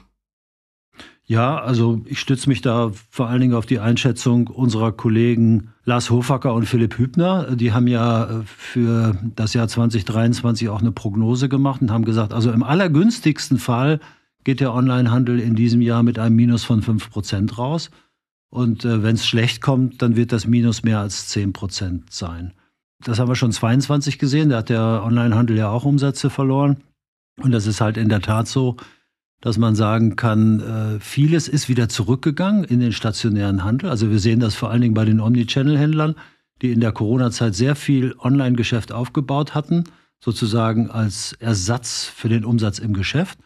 Ja, 1.27 1.57
also 1.57 2.01
ich 2.05 2.19
stütze 2.19 2.47
mich 2.49 2.61
da 2.61 2.91
vor 3.09 3.27
allen 3.27 3.41
Dingen 3.41 3.55
auf 3.55 3.65
die 3.65 3.79
Einschätzung 3.79 4.47
unserer 4.47 4.91
Kollegen 4.91 5.73
Lars 5.83 6.11
Hofacker 6.11 6.53
und 6.53 6.67
Philipp 6.67 6.99
Hübner. 6.99 7.55
Die 7.55 7.73
haben 7.73 7.87
ja 7.87 8.25
äh, 8.25 8.43
für 8.45 9.17
das 9.35 9.53
Jahr 9.55 9.67
2023 9.67 10.69
auch 10.69 10.81
eine 10.81 10.91
Prognose 10.91 11.49
gemacht 11.49 11.81
und 11.81 11.91
haben 11.91 12.05
gesagt, 12.05 12.31
also 12.31 12.51
im 12.51 12.61
allergünstigsten 12.61 13.57
Fall 13.57 13.99
geht 14.43 14.59
der 14.59 14.73
Onlinehandel 14.73 15.39
in 15.39 15.55
diesem 15.55 15.81
Jahr 15.81 16.03
mit 16.03 16.19
einem 16.19 16.35
Minus 16.35 16.63
von 16.63 16.83
5 16.83 17.09
Prozent 17.09 17.57
raus. 17.57 17.89
Und 18.51 18.85
äh, 18.85 19.01
wenn 19.01 19.15
es 19.15 19.25
schlecht 19.25 19.61
kommt, 19.61 20.03
dann 20.03 20.15
wird 20.15 20.31
das 20.31 20.45
Minus 20.45 20.83
mehr 20.83 20.99
als 20.99 21.27
10 21.29 21.53
Prozent 21.53 22.13
sein. 22.13 22.53
Das 23.03 23.17
haben 23.17 23.27
wir 23.27 23.35
schon 23.35 23.51
22 23.51 24.19
gesehen. 24.19 24.49
Da 24.49 24.57
hat 24.57 24.69
der 24.69 25.01
Onlinehandel 25.03 25.57
ja 25.57 25.69
auch 25.69 25.85
Umsätze 25.85 26.29
verloren. 26.29 26.77
Und 27.41 27.51
das 27.51 27.65
ist 27.65 27.81
halt 27.81 27.97
in 27.97 28.09
der 28.09 28.21
Tat 28.21 28.47
so, 28.47 28.77
dass 29.45 29.59
man 29.59 29.75
sagen 29.75 30.15
kann, 30.15 30.59
äh, 30.59 30.99
vieles 30.99 31.47
ist 31.47 31.69
wieder 31.69 31.87
zurückgegangen 31.87 32.63
in 32.63 32.79
den 32.79 32.91
stationären 32.91 33.63
Handel. 33.63 33.91
Also 33.91 34.09
wir 34.09 34.17
sehen 34.17 34.39
das 34.39 34.55
vor 34.55 34.71
allen 34.71 34.81
Dingen 34.81 34.95
bei 34.95 35.05
den 35.05 35.19
Omnichannel-Händlern, 35.19 36.15
die 36.63 36.71
in 36.71 36.79
der 36.79 36.91
Corona-Zeit 36.91 37.53
sehr 37.53 37.75
viel 37.75 38.15
Online-Geschäft 38.17 38.91
aufgebaut 38.91 39.53
hatten, 39.53 39.83
sozusagen 40.19 40.89
als 40.89 41.33
Ersatz 41.33 42.05
für 42.05 42.27
den 42.27 42.43
Umsatz 42.43 42.79
im 42.79 42.93
Geschäft. 42.93 43.37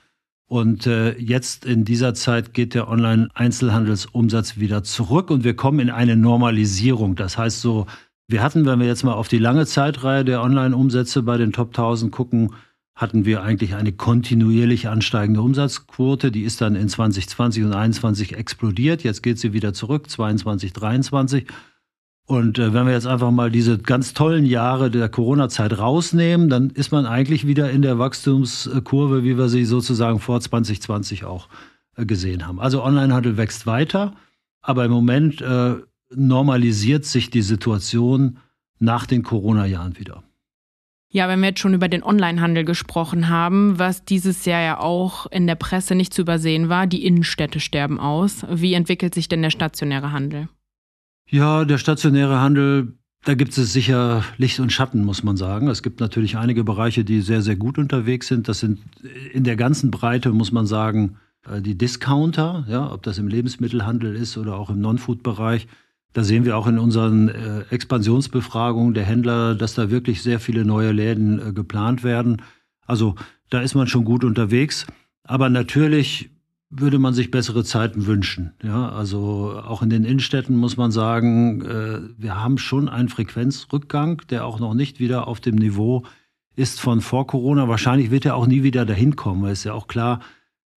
Und 0.47 0.87
äh, 0.87 1.17
jetzt 1.17 1.65
in 1.65 1.83
dieser 1.83 2.13
Zeit 2.13 2.53
geht 2.53 2.75
der 2.75 2.87
Online-Einzelhandelsumsatz 2.87 4.55
wieder 4.55 4.83
zurück 4.83 5.29
und 5.29 5.43
wir 5.43 5.57
kommen 5.57 5.81
in 5.81 5.89
eine 5.89 6.15
Normalisierung. 6.15 7.17
Das 7.17 7.37
heißt 7.37 7.59
so, 7.59 7.87
wir 8.25 8.41
hatten, 8.41 8.65
wenn 8.65 8.79
wir 8.79 8.87
jetzt 8.87 9.03
mal 9.03 9.15
auf 9.15 9.27
die 9.27 9.37
lange 9.37 9.65
Zeitreihe 9.65 10.23
der 10.23 10.43
Online-Umsätze 10.43 11.23
bei 11.23 11.35
den 11.35 11.51
Top 11.51 11.71
1000 11.71 12.09
gucken, 12.09 12.51
hatten 12.99 13.23
wir 13.23 13.41
eigentlich 13.43 13.75
eine 13.75 13.93
kontinuierlich 13.93 14.89
ansteigende 14.89 15.41
Umsatzquote. 15.41 16.33
Die 16.33 16.43
ist 16.43 16.59
dann 16.59 16.75
in 16.75 16.89
2020 16.89 17.63
und 17.63 17.71
2021 17.71 18.35
explodiert. 18.35 19.03
Jetzt 19.03 19.23
geht 19.23 19.39
sie 19.39 19.53
wieder 19.53 19.73
zurück, 19.73 20.09
22, 20.09 20.73
23. 20.73 21.47
Und 22.25 22.59
äh, 22.59 22.73
wenn 22.73 22.85
wir 22.85 22.91
jetzt 22.91 23.07
einfach 23.07 23.31
mal 23.31 23.51
diese 23.51 23.77
ganz 23.77 24.13
tollen 24.13 24.45
Jahre 24.45 24.91
der 24.91 25.07
Corona-Zeit 25.07 25.79
rausnehmen, 25.79 26.49
dann 26.49 26.71
ist 26.71 26.91
man 26.91 27.05
eigentlich 27.05 27.47
wieder 27.47 27.71
in 27.71 27.81
der 27.81 27.99
Wachstumskurve, 27.99 29.23
wie 29.23 29.37
wir 29.37 29.47
sie 29.47 29.63
sozusagen 29.63 30.19
vor 30.19 30.41
2020 30.41 31.23
auch 31.23 31.47
äh, 31.95 32.05
gesehen 32.05 32.45
haben. 32.45 32.59
Also 32.59 32.83
Onlinehandel 32.83 33.37
wächst 33.37 33.65
weiter, 33.65 34.13
aber 34.61 34.83
im 34.83 34.91
Moment 34.91 35.41
äh, 35.41 35.75
normalisiert 36.13 37.05
sich 37.05 37.29
die 37.29 37.43
Situation 37.43 38.39
nach 38.77 39.05
den 39.05 39.23
Corona-Jahren 39.23 39.97
wieder. 39.97 40.21
Ja, 41.11 41.27
wenn 41.27 41.39
wir 41.39 41.49
jetzt 41.49 41.59
schon 41.59 41.73
über 41.73 41.87
den 41.87 42.03
Onlinehandel 42.03 42.63
gesprochen 42.63 43.29
haben, 43.29 43.79
was 43.79 44.05
dieses 44.05 44.45
Jahr 44.45 44.61
ja 44.61 44.79
auch 44.79 45.25
in 45.31 45.47
der 45.47 45.55
Presse 45.55 45.95
nicht 45.95 46.13
zu 46.13 46.21
übersehen 46.21 46.69
war, 46.69 46.85
die 46.85 47.03
Innenstädte 47.03 47.59
sterben 47.59 47.99
aus. 47.99 48.45
Wie 48.47 48.75
entwickelt 48.75 49.15
sich 49.15 49.27
denn 49.27 49.41
der 49.41 49.49
stationäre 49.49 50.11
Handel? 50.11 50.49
Ja, 51.27 51.65
der 51.65 51.79
stationäre 51.79 52.39
Handel, 52.39 52.93
da 53.23 53.33
gibt 53.33 53.57
es 53.57 53.73
sicher 53.73 54.23
Licht 54.37 54.59
und 54.59 54.71
Schatten, 54.71 55.03
muss 55.03 55.23
man 55.23 55.35
sagen. 55.35 55.67
Es 55.67 55.81
gibt 55.81 55.99
natürlich 55.99 56.37
einige 56.37 56.63
Bereiche, 56.63 57.03
die 57.03 57.21
sehr, 57.21 57.41
sehr 57.41 57.55
gut 57.55 57.79
unterwegs 57.79 58.27
sind. 58.27 58.47
Das 58.47 58.59
sind 58.59 58.79
in 59.33 59.43
der 59.43 59.55
ganzen 59.55 59.89
Breite, 59.89 60.31
muss 60.31 60.51
man 60.51 60.67
sagen, 60.67 61.17
äh, 61.47 61.61
die 61.61 61.77
Discounter, 61.77 62.65
ja, 62.67 62.91
ob 62.91 63.01
das 63.01 63.17
im 63.17 63.27
Lebensmittelhandel 63.27 64.15
ist 64.15 64.37
oder 64.37 64.57
auch 64.57 64.69
im 64.69 64.79
Non-Food-Bereich. 64.79 65.67
Da 66.13 66.23
sehen 66.23 66.45
wir 66.45 66.57
auch 66.57 66.67
in 66.67 66.79
unseren 66.79 67.29
äh, 67.29 67.61
Expansionsbefragungen 67.69 68.93
der 68.93 69.05
Händler, 69.05 69.55
dass 69.55 69.75
da 69.75 69.91
wirklich 69.91 70.23
sehr 70.23 70.39
viele 70.39 70.65
neue 70.65 70.91
Läden 70.91 71.39
äh, 71.39 71.53
geplant 71.53 72.03
werden. 72.03 72.41
Also 72.85 73.15
da 73.49 73.61
ist 73.61 73.75
man 73.75 73.87
schon 73.87 74.05
gut 74.05 74.23
unterwegs. 74.23 74.87
Aber 75.23 75.49
natürlich 75.49 76.31
würde 76.71 76.99
man 76.99 77.13
sich 77.13 77.31
bessere 77.31 77.63
Zeiten 77.63 78.05
wünschen. 78.05 78.53
Ja, 78.63 78.89
also 78.89 79.59
auch 79.65 79.81
in 79.81 79.89
den 79.89 80.03
Innenstädten 80.03 80.55
muss 80.55 80.77
man 80.77 80.91
sagen, 80.91 81.61
äh, 81.61 81.99
wir 82.17 82.41
haben 82.41 82.57
schon 82.57 82.89
einen 82.89 83.09
Frequenzrückgang, 83.09 84.21
der 84.29 84.45
auch 84.45 84.59
noch 84.59 84.73
nicht 84.73 84.99
wieder 84.99 85.27
auf 85.27 85.39
dem 85.39 85.55
Niveau 85.55 86.03
ist 86.55 86.79
von 86.79 87.01
vor 87.01 87.25
Corona. 87.25 87.67
Wahrscheinlich 87.67 88.11
wird 88.11 88.25
er 88.25 88.35
auch 88.35 88.45
nie 88.45 88.63
wieder 88.63 88.85
dahin 88.85 89.15
kommen, 89.15 89.45
es 89.45 89.63
ja 89.63 89.73
auch 89.73 89.87
klar, 89.87 90.19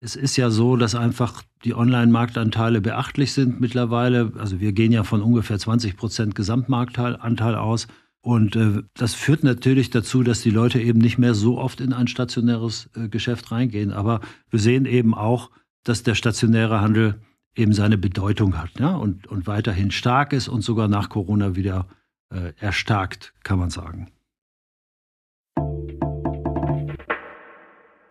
es 0.02 0.16
ist 0.16 0.36
ja 0.36 0.50
so, 0.50 0.76
dass 0.76 0.96
einfach 0.96 1.42
die 1.64 1.74
Online-Marktanteile 1.74 2.80
beachtlich 2.80 3.32
sind 3.32 3.60
mittlerweile. 3.60 4.32
Also 4.36 4.58
wir 4.58 4.72
gehen 4.72 4.90
ja 4.90 5.04
von 5.04 5.22
ungefähr 5.22 5.58
20 5.58 5.96
Prozent 5.96 6.34
Gesamtmarktanteil 6.34 7.54
aus. 7.54 7.86
Und 8.20 8.56
äh, 8.56 8.82
das 8.94 9.14
führt 9.14 9.44
natürlich 9.44 9.90
dazu, 9.90 10.24
dass 10.24 10.42
die 10.42 10.50
Leute 10.50 10.80
eben 10.80 10.98
nicht 10.98 11.18
mehr 11.18 11.34
so 11.34 11.58
oft 11.58 11.80
in 11.80 11.92
ein 11.92 12.08
stationäres 12.08 12.90
äh, 12.96 13.08
Geschäft 13.08 13.52
reingehen. 13.52 13.92
Aber 13.92 14.20
wir 14.50 14.58
sehen 14.58 14.86
eben 14.86 15.14
auch, 15.14 15.50
dass 15.84 16.02
der 16.02 16.16
stationäre 16.16 16.80
Handel 16.80 17.20
eben 17.54 17.72
seine 17.72 17.98
Bedeutung 17.98 18.58
hat 18.58 18.78
ja, 18.80 18.94
und, 18.94 19.26
und 19.26 19.46
weiterhin 19.46 19.90
stark 19.90 20.32
ist 20.32 20.48
und 20.48 20.62
sogar 20.62 20.88
nach 20.88 21.10
Corona 21.10 21.54
wieder 21.54 21.86
äh, 22.30 22.52
erstarkt, 22.58 23.34
kann 23.42 23.58
man 23.58 23.70
sagen. 23.70 24.11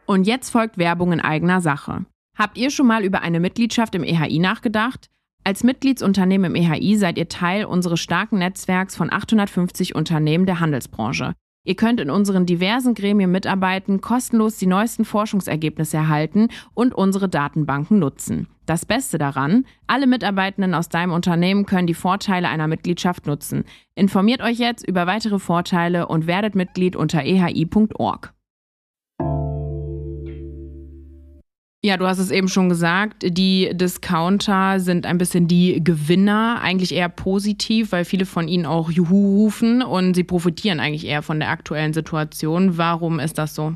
Und 0.05 0.27
jetzt 0.27 0.49
folgt 0.49 0.77
Werbung 0.77 1.13
in 1.13 1.21
eigener 1.21 1.61
Sache. 1.61 2.05
Habt 2.37 2.57
ihr 2.57 2.69
schon 2.69 2.87
mal 2.87 3.03
über 3.03 3.21
eine 3.21 3.39
Mitgliedschaft 3.39 3.95
im 3.95 4.03
EHI 4.03 4.39
nachgedacht? 4.39 5.09
Als 5.43 5.63
Mitgliedsunternehmen 5.63 6.55
im 6.55 6.63
EHI 6.63 6.97
seid 6.97 7.17
ihr 7.17 7.27
Teil 7.27 7.65
unseres 7.65 7.99
starken 7.99 8.39
Netzwerks 8.39 8.95
von 8.95 9.11
850 9.11 9.95
Unternehmen 9.95 10.45
der 10.45 10.59
Handelsbranche. 10.59 11.33
Ihr 11.63 11.75
könnt 11.75 11.99
in 11.99 12.09
unseren 12.09 12.47
diversen 12.47 12.95
Gremien 12.95 13.31
mitarbeiten, 13.31 14.01
kostenlos 14.01 14.57
die 14.57 14.65
neuesten 14.65 15.05
Forschungsergebnisse 15.05 15.97
erhalten 15.97 16.47
und 16.73 16.95
unsere 16.95 17.29
Datenbanken 17.29 17.99
nutzen. 17.99 18.47
Das 18.65 18.85
Beste 18.85 19.19
daran, 19.19 19.65
alle 19.85 20.07
Mitarbeitenden 20.07 20.73
aus 20.73 20.89
deinem 20.89 21.11
Unternehmen 21.11 21.65
können 21.65 21.87
die 21.87 21.93
Vorteile 21.93 22.49
einer 22.49 22.67
Mitgliedschaft 22.67 23.27
nutzen. 23.27 23.65
Informiert 23.93 24.41
euch 24.41 24.57
jetzt 24.57 24.87
über 24.87 25.05
weitere 25.05 25.37
Vorteile 25.37 26.07
und 26.07 26.25
werdet 26.25 26.55
Mitglied 26.55 26.95
unter 26.95 27.23
ehi.org. 27.23 28.33
Ja, 31.83 31.97
du 31.97 32.05
hast 32.05 32.19
es 32.19 32.29
eben 32.29 32.47
schon 32.47 32.69
gesagt, 32.69 33.23
die 33.25 33.71
Discounter 33.73 34.79
sind 34.79 35.07
ein 35.07 35.17
bisschen 35.17 35.47
die 35.47 35.83
Gewinner, 35.83 36.59
eigentlich 36.61 36.93
eher 36.93 37.09
positiv, 37.09 37.91
weil 37.91 38.05
viele 38.05 38.27
von 38.27 38.47
ihnen 38.47 38.67
auch 38.67 38.91
Juhu 38.91 39.37
rufen 39.37 39.81
und 39.81 40.13
sie 40.13 40.23
profitieren 40.23 40.79
eigentlich 40.79 41.07
eher 41.07 41.23
von 41.23 41.39
der 41.39 41.49
aktuellen 41.49 41.93
Situation. 41.93 42.77
Warum 42.77 43.19
ist 43.19 43.39
das 43.39 43.55
so? 43.55 43.75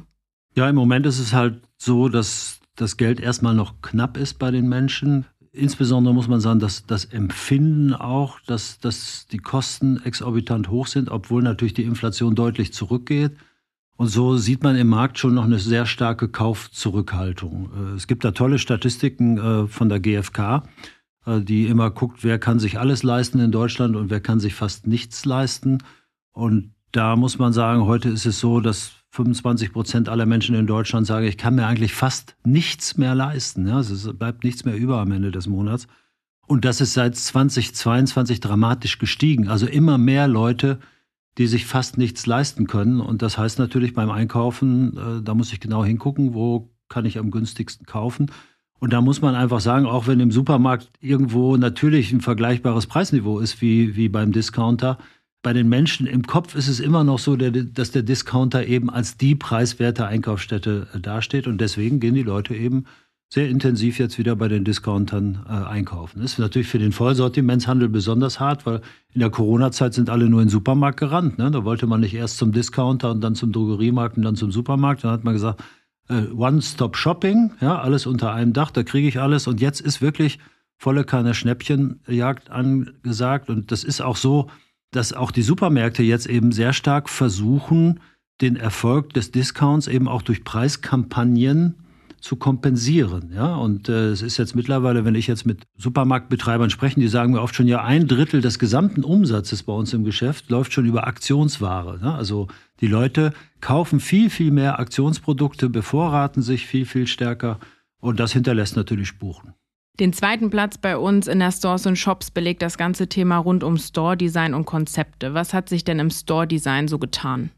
Ja, 0.54 0.70
im 0.70 0.76
Moment 0.76 1.08
ist 1.08 1.18
es 1.18 1.34
halt 1.34 1.64
so, 1.78 2.08
dass 2.08 2.60
das 2.76 2.98
Geld 2.98 3.20
erstmal 3.20 3.56
noch 3.56 3.82
knapp 3.82 4.18
ist 4.18 4.38
bei 4.38 4.52
den 4.52 4.70
Menschen. 4.70 5.26
Insbesondere 5.52 6.14
muss 6.14 6.28
man 6.28 6.40
sagen, 6.40 6.60
dass 6.60 6.86
das 6.86 7.06
Empfinden 7.06 7.96
auch, 7.96 8.40
dass, 8.42 8.78
dass 8.78 9.26
die 9.32 9.40
Kosten 9.40 10.00
exorbitant 10.04 10.70
hoch 10.70 10.86
sind, 10.86 11.10
obwohl 11.10 11.42
natürlich 11.42 11.74
die 11.74 11.84
Inflation 11.84 12.36
deutlich 12.36 12.72
zurückgeht. 12.72 13.32
Und 13.98 14.08
so 14.08 14.36
sieht 14.36 14.64
man 14.64 14.76
im 14.76 14.88
Markt 14.88 15.20
schon 15.20 15.34
noch 15.34 15.46
eine 15.46 15.60
sehr 15.60 15.86
starke 15.86 16.28
Kaufzurückhaltung. 16.28 17.70
Äh, 17.76 17.96
es 17.96 18.08
gibt 18.08 18.26
da 18.26 18.32
tolle 18.32 18.60
Statistiken 18.60 19.38
äh, 19.38 19.68
von 19.68 19.90
der 19.90 20.00
GfK, 20.00 20.64
äh, 21.26 21.42
die 21.42 21.68
immer 21.68 21.92
guckt, 21.92 22.24
wer 22.24 22.38
kann 22.38 22.60
sich 22.60 22.78
alles 22.80 23.04
leisten 23.04 23.40
in 23.40 23.52
Deutschland 23.52 23.96
und 23.96 24.10
wer 24.10 24.20
kann 24.20 24.40
sich 24.40 24.54
fast 24.54 24.86
nichts 24.88 25.26
leisten. 25.26 25.80
Und 26.32 26.74
da 26.92 27.16
muss 27.16 27.40
man 27.40 27.54
sagen, 27.54 27.86
heute 27.86 28.10
ist 28.10 28.26
es 28.26 28.40
so, 28.40 28.60
dass 28.60 28.92
25 29.12 29.72
Prozent 29.72 30.10
aller 30.10 30.26
Menschen 30.26 30.56
in 30.56 30.68
Deutschland 30.68 31.08
sagen, 31.08 31.26
ich 31.26 31.38
kann 31.38 31.56
mir 31.56 31.66
eigentlich 31.66 31.94
fast 31.94 32.36
nichts 32.44 32.98
mehr 32.98 33.16
leisten. 33.16 33.66
Ja, 33.68 33.80
es 33.80 34.10
bleibt 34.18 34.44
nichts 34.44 34.66
mehr 34.66 34.76
über 34.76 35.00
am 35.00 35.12
Ende 35.12 35.32
des 35.32 35.48
Monats. 35.48 35.88
Und 36.48 36.66
das 36.66 36.82
ist 36.82 36.94
seit 36.94 37.16
2022 37.16 38.42
dramatisch 38.42 39.00
gestiegen. 39.00 39.48
Also 39.48 39.68
immer 39.68 39.98
mehr 39.98 40.28
Leute 40.28 40.80
die 41.38 41.48
sich 41.48 41.66
fast 41.66 41.98
nichts 41.98 42.26
leisten 42.26 42.68
können. 42.68 43.02
Und 43.02 43.22
das 43.22 43.38
heißt 43.38 43.60
natürlich 43.60 43.94
beim 43.94 44.10
Einkaufen, 44.10 44.98
äh, 44.98 45.22
da 45.22 45.34
muss 45.34 45.52
ich 45.54 45.60
genau 45.60 45.84
hingucken, 45.84 46.34
wo 46.34 46.70
kann 46.90 47.06
ich 47.06 47.18
am 47.18 47.32
günstigsten 47.32 47.86
kaufen. 47.86 48.32
Und 48.80 48.94
da 48.94 49.02
muss 49.02 49.22
man 49.22 49.36
einfach 49.36 49.62
sagen, 49.62 49.86
auch 49.86 50.08
wenn 50.08 50.20
im 50.20 50.32
Supermarkt 50.32 50.92
irgendwo 51.00 51.58
natürlich 51.58 52.12
ein 52.12 52.22
vergleichbares 52.22 52.88
Preisniveau 52.88 53.40
ist 53.40 53.62
wie, 53.62 53.96
wie 53.96 54.10
beim 54.10 54.32
Discounter, 54.32 54.98
bei 55.46 55.54
den 55.54 55.70
Menschen 55.70 56.08
im 56.08 56.24
Kopf 56.24 56.56
ist 56.56 56.68
es 56.68 56.80
immer 56.80 57.04
noch 57.04 57.20
so, 57.20 57.36
dass 57.36 57.92
der 57.92 58.02
Discounter 58.02 58.66
eben 58.66 58.90
als 58.90 59.16
die 59.16 59.36
preiswerte 59.36 60.08
Einkaufsstätte 60.08 60.88
äh, 60.92 61.00
dasteht. 61.00 61.46
Und 61.46 61.62
deswegen 61.62 62.00
gehen 62.00 62.16
die 62.16 62.24
Leute 62.24 62.56
eben 62.56 62.86
sehr 63.36 63.50
intensiv 63.50 64.00
jetzt 64.00 64.18
wieder 64.18 64.34
bei 64.38 64.48
den 64.48 64.64
Discountern 64.64 65.46
äh, 65.46 65.52
einkaufen. 65.52 66.22
Das 66.22 66.32
ist 66.32 66.40
natürlich 66.40 66.70
für 66.70 66.80
den 66.80 66.94
Vollsortimentshandel 66.94 67.90
besonders 67.90 68.40
hart, 68.40 68.66
weil 68.66 68.80
in 69.14 69.20
der 69.20 69.30
Corona-Zeit 69.30 69.94
sind 69.94 70.10
alle 70.10 70.30
nur 70.30 70.42
in 70.42 70.48
den 70.48 70.52
Supermarkt 70.52 70.98
gerannt. 70.98 71.38
Ne? 71.38 71.52
Da 71.52 71.66
wollte 71.66 71.86
man 71.86 72.00
nicht 72.00 72.14
erst 72.14 72.38
zum 72.38 72.54
Discounter 72.54 73.12
und 73.12 73.20
dann 73.20 73.36
zum 73.36 73.52
Drogeriemarkt 73.52 74.16
und 74.16 74.24
dann 74.24 74.38
zum 74.38 74.54
Supermarkt. 74.54 75.04
Dann 75.04 75.12
hat 75.12 75.26
man 75.26 75.34
gesagt, 75.34 75.62
äh, 76.08 76.28
One-Stop-Shopping, 76.28 77.52
ja, 77.60 77.78
alles 77.78 78.06
unter 78.06 78.32
einem 78.32 78.54
Dach, 78.54 78.72
da 78.72 78.84
kriege 78.84 79.10
ich 79.10 79.20
alles. 79.20 79.48
Und 79.48 79.60
jetzt 79.60 79.82
ist 79.82 80.02
wirklich 80.02 80.40
volle 80.78 81.04
Kanne 81.04 81.34
Schnäppchenjagd 81.34 82.52
angesagt. 82.52 83.50
Und 83.50 83.70
das 83.70 83.84
ist 83.84 84.00
auch 84.00 84.16
so, 84.16 84.50
dass 84.92 85.12
auch 85.12 85.32
die 85.32 85.42
Supermärkte 85.42 86.04
jetzt 86.04 86.28
eben 86.28 86.54
sehr 86.54 86.72
stark 86.72 87.10
versuchen, 87.10 88.00
den 88.40 88.56
Erfolg 88.56 89.12
des 89.14 89.32
Discounts 89.32 89.88
eben 89.88 90.08
auch 90.08 90.22
durch 90.22 90.46
Preiskampagnen 90.46 91.76
zu 92.20 92.36
kompensieren. 92.36 93.32
Ja, 93.34 93.56
und 93.56 93.90
äh, 93.90 94.10
es 94.10 94.22
ist 94.22 94.38
jetzt 94.38 94.56
mittlerweile, 94.56 95.06
wenn 95.06 95.16
ich 95.16 95.28
jetzt 95.28 95.46
mit 95.46 95.64
Supermarktbetreibern 95.78 96.70
spreche, 96.70 97.00
die 97.00 97.08
sagen 97.08 97.34
mir 97.34 97.42
oft 97.42 97.56
schon, 97.56 97.68
ja, 97.68 97.84
ein 97.84 98.08
Drittel 98.08 98.42
des 98.42 98.60
gesamten 98.60 99.04
Umsatzes 99.04 99.64
bei 99.64 99.74
uns 99.74 99.94
im 99.94 100.04
Geschäft 100.04 100.50
läuft 100.50 100.74
schon 100.74 100.86
über 100.86 101.08
Aktionsware. 101.08 102.00
Ja? 102.02 102.16
Also 102.16 102.48
die 102.82 102.88
Leute 102.88 103.34
kaufen 103.62 104.00
viel, 104.00 104.30
viel 104.30 104.52
mehr 104.52 104.80
Aktionsprodukte, 104.80 105.70
bevorraten 105.70 106.42
sich 106.42 106.66
viel, 106.66 106.86
viel 106.86 107.08
stärker 107.08 107.60
und 108.00 108.20
das 108.20 108.34
hinterlässt 108.34 108.76
natürlich 108.76 109.08
Spuren. 109.08 109.54
Den 110.00 110.12
zweiten 110.12 110.50
Platz 110.50 110.78
bei 110.78 110.98
uns 110.98 111.28
in 111.28 111.40
der 111.40 111.52
Stores 111.52 111.86
und 111.86 111.98
Shops 111.98 112.30
belegt 112.30 112.62
das 112.62 112.78
ganze 112.78 113.08
Thema 113.08 113.38
rund 113.38 113.64
um 113.64 113.78
Store 113.78 114.18
Design 114.18 114.54
und 114.54 114.66
Konzepte. 114.66 115.34
Was 115.34 115.54
hat 115.54 115.70
sich 115.70 115.86
denn 115.86 116.00
im 116.00 116.10
Store 116.10 116.46
Design 116.46 116.90
so 116.90 117.00
getan? 117.00 117.52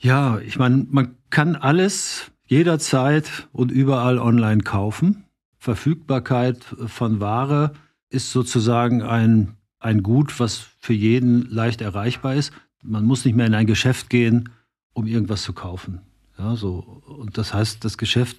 Ja, 0.00 0.38
ich 0.38 0.58
meine, 0.58 0.86
man 0.88 1.16
kann 1.30 1.56
alles 1.56 2.30
jederzeit 2.48 3.48
und 3.52 3.70
überall 3.70 4.18
online 4.18 4.62
kaufen. 4.62 5.24
Verfügbarkeit 5.58 6.64
von 6.86 7.20
Ware 7.20 7.72
ist 8.10 8.32
sozusagen 8.32 9.02
ein, 9.02 9.56
ein 9.78 10.02
Gut, 10.02 10.40
was 10.40 10.66
für 10.80 10.94
jeden 10.94 11.48
leicht 11.50 11.80
erreichbar 11.80 12.34
ist. 12.34 12.52
Man 12.82 13.04
muss 13.04 13.24
nicht 13.24 13.34
mehr 13.34 13.46
in 13.46 13.54
ein 13.54 13.66
Geschäft 13.66 14.08
gehen, 14.08 14.48
um 14.94 15.06
irgendwas 15.06 15.42
zu 15.42 15.52
kaufen. 15.52 16.00
Ja, 16.38 16.56
so. 16.56 17.02
Und 17.06 17.36
das 17.36 17.52
heißt, 17.52 17.84
das 17.84 17.98
Geschäft 17.98 18.38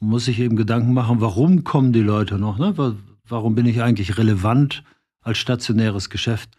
muss 0.00 0.24
sich 0.24 0.40
eben 0.40 0.56
Gedanken 0.56 0.92
machen, 0.92 1.20
warum 1.20 1.64
kommen 1.64 1.92
die 1.92 2.00
Leute 2.00 2.38
noch? 2.38 2.58
Ne? 2.58 2.96
Warum 3.28 3.54
bin 3.54 3.66
ich 3.66 3.82
eigentlich 3.82 4.18
relevant 4.18 4.82
als 5.20 5.38
stationäres 5.38 6.10
Geschäft? 6.10 6.50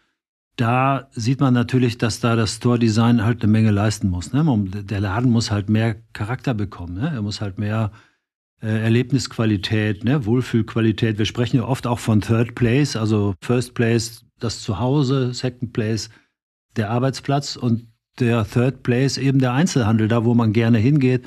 Da 0.56 1.08
sieht 1.12 1.40
man 1.40 1.52
natürlich, 1.52 1.98
dass 1.98 2.20
da 2.20 2.34
das 2.34 2.56
Store-Design 2.56 3.22
halt 3.24 3.42
eine 3.42 3.52
Menge 3.52 3.70
leisten 3.70 4.08
muss. 4.08 4.32
Ne? 4.32 4.44
Der 4.84 5.00
Laden 5.00 5.30
muss 5.30 5.50
halt 5.50 5.68
mehr 5.68 5.96
Charakter 6.14 6.54
bekommen. 6.54 6.94
Ne? 6.94 7.12
Er 7.14 7.22
muss 7.22 7.40
halt 7.40 7.58
mehr 7.58 7.92
äh, 8.62 8.82
Erlebnisqualität, 8.82 10.04
ne? 10.04 10.24
Wohlfühlqualität. 10.24 11.18
Wir 11.18 11.26
sprechen 11.26 11.58
ja 11.58 11.64
oft 11.64 11.86
auch 11.86 11.98
von 11.98 12.22
Third 12.22 12.54
Place, 12.54 12.96
also 12.96 13.34
First 13.42 13.74
Place 13.74 14.24
das 14.38 14.62
Zuhause, 14.62 15.34
Second 15.34 15.72
Place 15.72 16.10
der 16.76 16.90
Arbeitsplatz 16.90 17.56
und 17.56 17.88
der 18.18 18.46
Third 18.46 18.82
Place 18.82 19.18
eben 19.18 19.38
der 19.40 19.52
Einzelhandel, 19.52 20.08
da 20.08 20.24
wo 20.24 20.34
man 20.34 20.52
gerne 20.52 20.78
hingeht, 20.78 21.26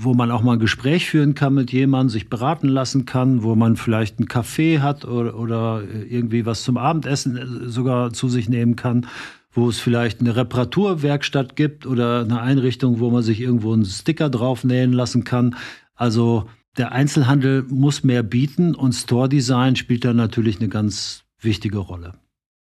wo 0.00 0.14
man 0.14 0.30
auch 0.30 0.42
mal 0.42 0.52
ein 0.52 0.58
Gespräch 0.60 1.10
führen 1.10 1.34
kann 1.34 1.54
mit 1.54 1.72
jemandem, 1.72 2.08
sich 2.10 2.28
beraten 2.28 2.68
lassen 2.68 3.04
kann, 3.04 3.42
wo 3.42 3.56
man 3.56 3.74
vielleicht 3.74 4.20
einen 4.20 4.28
Kaffee 4.28 4.78
hat 4.78 5.04
oder, 5.04 5.36
oder 5.36 5.82
irgendwie 6.08 6.46
was 6.46 6.62
zum 6.62 6.76
Abendessen 6.76 7.36
äh, 7.36 7.68
sogar 7.68 8.12
zu 8.12 8.28
sich 8.28 8.48
nehmen 8.48 8.76
kann, 8.76 9.08
wo 9.50 9.68
es 9.68 9.80
vielleicht 9.80 10.20
eine 10.20 10.36
Reparaturwerkstatt 10.36 11.56
gibt 11.56 11.84
oder 11.84 12.20
eine 12.20 12.40
Einrichtung, 12.40 13.00
wo 13.00 13.10
man 13.10 13.24
sich 13.24 13.40
irgendwo 13.40 13.72
einen 13.72 13.84
Sticker 13.84 14.30
draufnähen 14.30 14.92
lassen 14.92 15.24
kann. 15.24 15.56
Also 15.96 16.48
der 16.76 16.92
Einzelhandel 16.92 17.64
muss 17.68 18.04
mehr 18.04 18.22
bieten 18.22 18.76
und 18.76 18.92
Store 18.92 19.28
Design 19.28 19.74
spielt 19.74 20.04
da 20.04 20.12
natürlich 20.12 20.60
eine 20.60 20.68
ganz 20.68 21.24
wichtige 21.40 21.78
Rolle. 21.78 22.14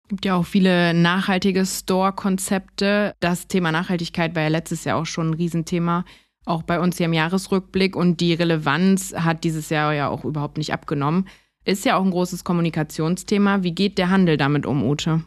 Es 0.06 0.10
gibt 0.10 0.25
ja 0.25 0.36
auch 0.36 0.46
viele 0.46 0.96
nachhaltige 0.96 1.67
Store-Konzepte. 1.67 3.13
Das 3.20 3.48
Thema 3.48 3.72
Nachhaltigkeit 3.72 4.34
war 4.36 4.41
ja 4.41 4.48
letztes 4.48 4.86
Jahr 4.86 4.98
auch 4.98 5.06
schon 5.06 5.29
ein 5.29 5.34
Riesenthema, 5.36 6.03
auch 6.48 6.63
bei 6.63 6.80
uns 6.80 6.98
hier 6.98 7.06
im 7.08 7.13
Jahresrückblick. 7.13 7.96
Und 7.96 8.20
die 8.20 8.34
Relevanz 8.34 9.13
hat 9.13 9.44
dieses 9.44 9.70
Jahr 9.70 9.94
ja 9.94 10.10
auch 10.10 10.25
überhaupt 10.25 10.58
nicht 10.58 10.74
abgenommen. 10.74 11.27
Ist 11.66 11.86
ja 11.86 11.98
auch 11.98 12.04
ein 12.04 12.12
großes 12.12 12.44
Kommunikationsthema. 12.44 13.63
Wie 13.63 13.74
geht 13.74 13.98
der 13.98 14.10
Handel 14.10 14.38
damit 14.38 14.66
um, 14.66 14.84
Ute? 14.84 15.24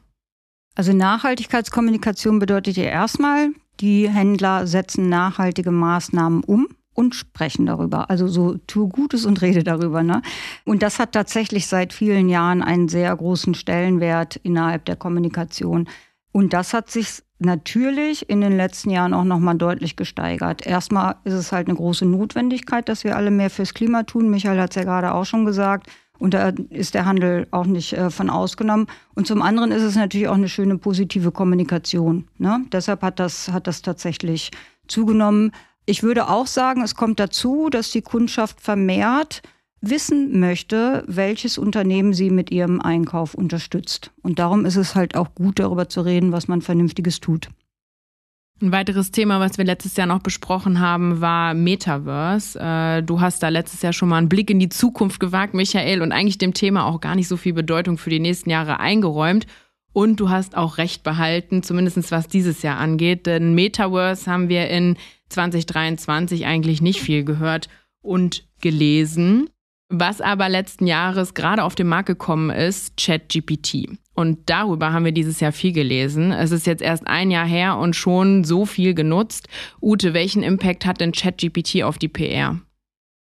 Also 0.75 0.93
Nachhaltigkeitskommunikation 0.93 2.39
bedeutet 2.39 2.77
ja 2.77 2.85
erstmal, 2.85 3.51
die 3.81 4.09
Händler 4.09 4.67
setzen 4.67 5.09
nachhaltige 5.09 5.71
Maßnahmen 5.71 6.43
um 6.45 6.69
und 6.95 7.15
sprechen 7.15 7.67
darüber. 7.67 8.11
Also 8.11 8.29
so 8.29 8.57
tu 8.67 8.89
Gutes 8.89 9.25
und 9.25 9.43
rede 9.43 9.65
darüber. 9.65 10.03
Ne? 10.03 10.23
Und 10.65 10.83
das 10.83 10.99
hat 10.99 11.13
tatsächlich 11.13 11.67
seit 11.67 11.93
vielen 11.93 12.29
Jahren 12.29 12.63
einen 12.63 12.89
sehr 12.89 13.15
großen 13.15 13.55
Stellenwert 13.55 14.37
innerhalb 14.37 14.85
der 14.85 14.97
Kommunikation. 14.97 15.89
Und 16.33 16.53
das 16.53 16.75
hat 16.75 16.91
sich 16.91 17.23
natürlich 17.41 18.29
in 18.29 18.41
den 18.41 18.57
letzten 18.57 18.91
Jahren 18.91 19.15
auch 19.15 19.25
nochmal 19.25 19.57
deutlich 19.57 19.97
gesteigert. 19.97 20.67
Erstmal 20.67 21.17
ist 21.25 21.35
es 21.35 21.53
halt 21.53 21.69
eine 21.69 21.77
große 21.77 22.07
Notwendigkeit, 22.07 22.89
dass 22.89 23.05
wir 23.05 23.17
alle 23.17 23.31
mehr 23.31 23.51
fürs 23.51 23.75
Klima 23.75 24.03
tun. 24.03 24.31
Michael 24.31 24.61
hat 24.61 24.71
es 24.71 24.77
ja 24.77 24.85
gerade 24.85 25.15
auch 25.15 25.25
schon 25.25 25.45
gesagt. 25.45 25.89
Und 26.19 26.35
da 26.35 26.53
ist 26.69 26.95
der 26.95 27.07
Handel 27.07 27.47
auch 27.51 27.65
nicht 27.65 27.95
äh, 27.95 28.11
von 28.11 28.29
ausgenommen. 28.29 28.87
Und 29.15 29.27
zum 29.27 29.41
anderen 29.41 29.73
ist 29.73 29.83
es 29.83 29.97
natürlich 29.97 30.29
auch 30.29 30.35
eine 30.35 30.51
schöne 30.51 30.77
positive 30.77 31.33
Kommunikation. 31.33 32.29
Ne? 32.37 32.63
Deshalb 32.73 33.01
hat 33.01 33.19
das, 33.19 33.49
hat 33.49 33.67
das 33.67 33.81
tatsächlich 33.81 34.51
zugenommen. 34.87 35.53
Ich 35.87 36.03
würde 36.03 36.29
auch 36.29 36.47
sagen, 36.47 36.83
es 36.83 36.95
kommt 36.95 37.19
dazu, 37.19 37.71
dass 37.71 37.91
die 37.91 38.03
Kundschaft 38.03 38.61
vermehrt 38.61 39.41
wissen 39.81 40.41
möchte, 40.41 41.05
welches 41.07 41.59
Unternehmen 41.59 42.13
sie 42.13 42.31
mit 42.31 42.51
ihrem 42.51 42.81
Einkauf 42.81 43.35
unterstützt. 43.35 44.13
Und 44.23 44.39
darum 44.39 44.65
ist 44.65 44.77
es 44.77 44.95
halt 44.95 45.17
auch 45.17 45.35
gut, 45.35 45.59
darüber 45.59 45.89
zu 45.89 46.03
reden, 46.03 46.33
was 46.33 46.49
man 46.49 46.63
Vernünftiges 46.63 47.21
tut. 47.21 47.49
Ein 48.63 48.73
weiteres 48.73 49.11
Thema, 49.11 49.41
was 49.41 49.57
wir 49.57 49.65
letztes 49.65 49.97
Jahr 49.97 50.07
noch 50.07 50.21
besprochen 50.21 50.81
haben, 50.81 51.23
war 51.23 51.55
Metaverse. 51.55 52.61
Äh, 52.61 53.03
du 53.03 53.23
hast 53.23 53.43
da 53.43 53.49
letztes 53.49 53.81
Jahr 53.81 53.95
schon 53.95 54.11
mal 54.11 54.19
einen 54.19 54.29
Blick 54.29 54.51
in 54.51 54.59
die 54.59 54.69
Zukunft 54.69 55.19
gewagt, 55.19 55.55
Michael, 55.55 56.03
und 56.03 56.13
eigentlich 56.13 56.37
dem 56.37 56.53
Thema 56.53 56.85
auch 56.85 57.01
gar 57.01 57.15
nicht 57.15 57.29
so 57.29 57.39
viel 57.39 57.55
Bedeutung 57.55 57.97
für 57.97 58.11
die 58.11 58.21
nächsten 58.21 58.51
Jahre 58.51 58.79
eingeräumt. 58.79 59.47
Und 59.95 60.21
du 60.21 60.29
hast 60.29 60.59
auch 60.59 60.77
recht 60.77 61.03
behalten, 61.03 61.63
zumindest 61.63 62.13
was 62.13 62.29
dieses 62.29 62.61
Jahr 62.61 62.77
angeht. 62.77 63.25
Denn 63.25 63.55
Metaverse 63.55 64.31
haben 64.31 64.51
wir 64.51 64.69
in 64.69 64.99
2023 65.31 66.45
eigentlich 66.45 66.83
nicht 66.83 67.01
viel 67.01 67.25
gehört 67.25 67.71
und 68.03 68.45
gelesen. 68.61 69.49
Was 69.93 70.21
aber 70.21 70.49
letzten 70.49 70.87
Jahres 70.87 71.35
gerade 71.35 71.65
auf 71.65 71.75
den 71.75 71.89
Markt 71.89 72.07
gekommen 72.07 72.51
ist, 72.51 72.97
ChatGPT. 72.97 73.89
Und 74.15 74.49
darüber 74.49 74.93
haben 74.93 75.05
wir 75.05 75.11
dieses 75.11 75.41
Jahr 75.41 75.51
viel 75.51 75.73
gelesen. 75.73 76.31
Es 76.31 76.53
ist 76.53 76.65
jetzt 76.69 76.81
erst 76.81 77.09
ein 77.09 77.33
Jahr 77.33 77.47
her 77.47 77.77
und 77.77 77.97
schon 77.97 78.45
so 78.45 78.67
viel 78.67 78.95
genutzt. 78.95 79.49
Ute, 79.83 80.15
welchen 80.15 80.45
Impact 80.45 80.87
hat 80.87 81.01
denn 81.01 81.11
ChatGPT 81.11 81.83
auf 81.83 81.99
die 81.99 82.07
PR? 82.07 82.61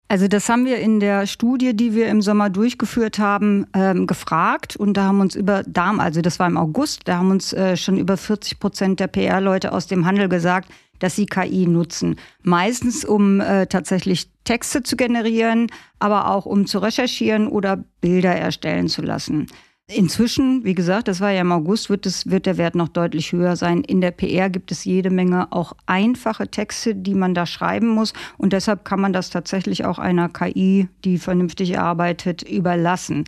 Also 0.08 0.26
das 0.26 0.48
haben 0.48 0.64
wir 0.64 0.78
in 0.78 0.98
der 0.98 1.26
Studie, 1.26 1.76
die 1.76 1.94
wir 1.94 2.08
im 2.08 2.22
Sommer 2.22 2.50
durchgeführt 2.50 3.20
haben, 3.20 3.66
ähm, 3.74 4.06
gefragt 4.06 4.74
und 4.74 4.94
da 4.94 5.04
haben 5.04 5.20
uns 5.20 5.36
über, 5.36 5.62
also 5.76 6.22
das 6.22 6.38
war 6.38 6.46
im 6.46 6.56
August, 6.56 7.02
da 7.04 7.18
haben 7.18 7.30
uns 7.30 7.52
äh, 7.52 7.76
schon 7.76 7.98
über 7.98 8.16
40 8.16 8.58
Prozent 8.58 9.00
der 9.00 9.06
PR-Leute 9.06 9.70
aus 9.70 9.86
dem 9.86 10.06
Handel 10.06 10.30
gesagt, 10.30 10.70
dass 10.98 11.16
sie 11.16 11.26
KI 11.26 11.66
nutzen. 11.66 12.16
Meistens, 12.42 13.04
um 13.04 13.40
äh, 13.40 13.66
tatsächlich 13.66 14.30
Texte 14.44 14.82
zu 14.82 14.96
generieren, 14.96 15.68
aber 15.98 16.30
auch 16.30 16.46
um 16.46 16.66
zu 16.66 16.78
recherchieren 16.78 17.48
oder 17.48 17.84
Bilder 18.00 18.34
erstellen 18.34 18.88
zu 18.88 19.02
lassen. 19.02 19.46
Inzwischen, 19.90 20.64
wie 20.64 20.74
gesagt, 20.74 21.08
das 21.08 21.22
war 21.22 21.30
ja 21.30 21.40
im 21.40 21.50
August, 21.50 21.88
wird, 21.88 22.04
es, 22.04 22.30
wird 22.30 22.44
der 22.44 22.58
Wert 22.58 22.74
noch 22.74 22.88
deutlich 22.88 23.32
höher 23.32 23.56
sein. 23.56 23.82
In 23.84 24.02
der 24.02 24.10
PR 24.10 24.50
gibt 24.50 24.70
es 24.70 24.84
jede 24.84 25.08
Menge 25.08 25.50
auch 25.50 25.72
einfache 25.86 26.46
Texte, 26.48 26.94
die 26.94 27.14
man 27.14 27.32
da 27.32 27.46
schreiben 27.46 27.88
muss. 27.88 28.12
Und 28.36 28.52
deshalb 28.52 28.84
kann 28.84 29.00
man 29.00 29.14
das 29.14 29.30
tatsächlich 29.30 29.86
auch 29.86 29.98
einer 29.98 30.28
KI, 30.28 30.88
die 31.04 31.16
vernünftig 31.16 31.78
arbeitet, 31.78 32.42
überlassen. 32.42 33.24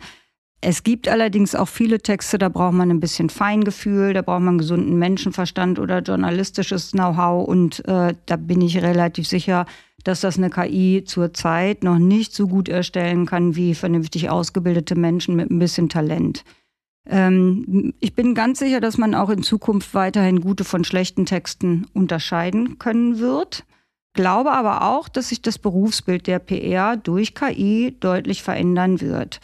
Es 0.63 0.83
gibt 0.83 1.07
allerdings 1.07 1.55
auch 1.55 1.67
viele 1.67 1.99
Texte, 1.99 2.37
da 2.37 2.47
braucht 2.47 2.73
man 2.73 2.91
ein 2.91 2.99
bisschen 2.99 3.31
Feingefühl, 3.31 4.13
da 4.13 4.21
braucht 4.21 4.43
man 4.43 4.59
gesunden 4.59 4.97
Menschenverstand 4.99 5.79
oder 5.79 5.99
journalistisches 5.99 6.91
Know-how. 6.91 7.47
Und 7.47 7.83
äh, 7.87 8.13
da 8.27 8.35
bin 8.35 8.61
ich 8.61 8.79
relativ 8.81 9.27
sicher, 9.27 9.65
dass 10.03 10.21
das 10.21 10.37
eine 10.37 10.51
KI 10.51 11.03
zurzeit 11.03 11.83
noch 11.83 11.97
nicht 11.97 12.33
so 12.33 12.47
gut 12.47 12.69
erstellen 12.69 13.25
kann 13.25 13.55
wie 13.55 13.73
vernünftig 13.73 14.29
ausgebildete 14.29 14.95
Menschen 14.95 15.35
mit 15.35 15.49
ein 15.49 15.57
bisschen 15.57 15.89
Talent. 15.89 16.43
Ähm, 17.07 17.93
ich 17.99 18.13
bin 18.13 18.35
ganz 18.35 18.59
sicher, 18.59 18.79
dass 18.79 18.99
man 18.99 19.15
auch 19.15 19.31
in 19.31 19.41
Zukunft 19.41 19.95
weiterhin 19.95 20.41
gute 20.41 20.63
von 20.63 20.83
schlechten 20.83 21.25
Texten 21.25 21.87
unterscheiden 21.93 22.77
können 22.77 23.17
wird. 23.17 23.63
Glaube 24.13 24.51
aber 24.51 24.83
auch, 24.83 25.09
dass 25.09 25.29
sich 25.29 25.41
das 25.41 25.57
Berufsbild 25.57 26.27
der 26.27 26.37
PR 26.39 26.97
durch 26.97 27.33
KI 27.33 27.95
deutlich 27.99 28.43
verändern 28.43 29.01
wird. 29.01 29.39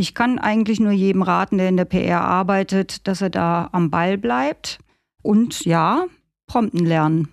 Ich 0.00 0.14
kann 0.14 0.38
eigentlich 0.38 0.80
nur 0.80 0.92
jedem 0.92 1.20
raten, 1.20 1.58
der 1.58 1.68
in 1.68 1.76
der 1.76 1.84
PR 1.84 2.22
arbeitet, 2.22 3.06
dass 3.06 3.20
er 3.20 3.28
da 3.28 3.68
am 3.72 3.90
Ball 3.90 4.16
bleibt 4.16 4.78
und 5.20 5.66
ja, 5.66 6.06
Prompten 6.46 6.86
lernen. 6.86 7.28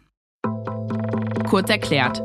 Kurz 1.50 1.70
erklärt. 1.70 2.22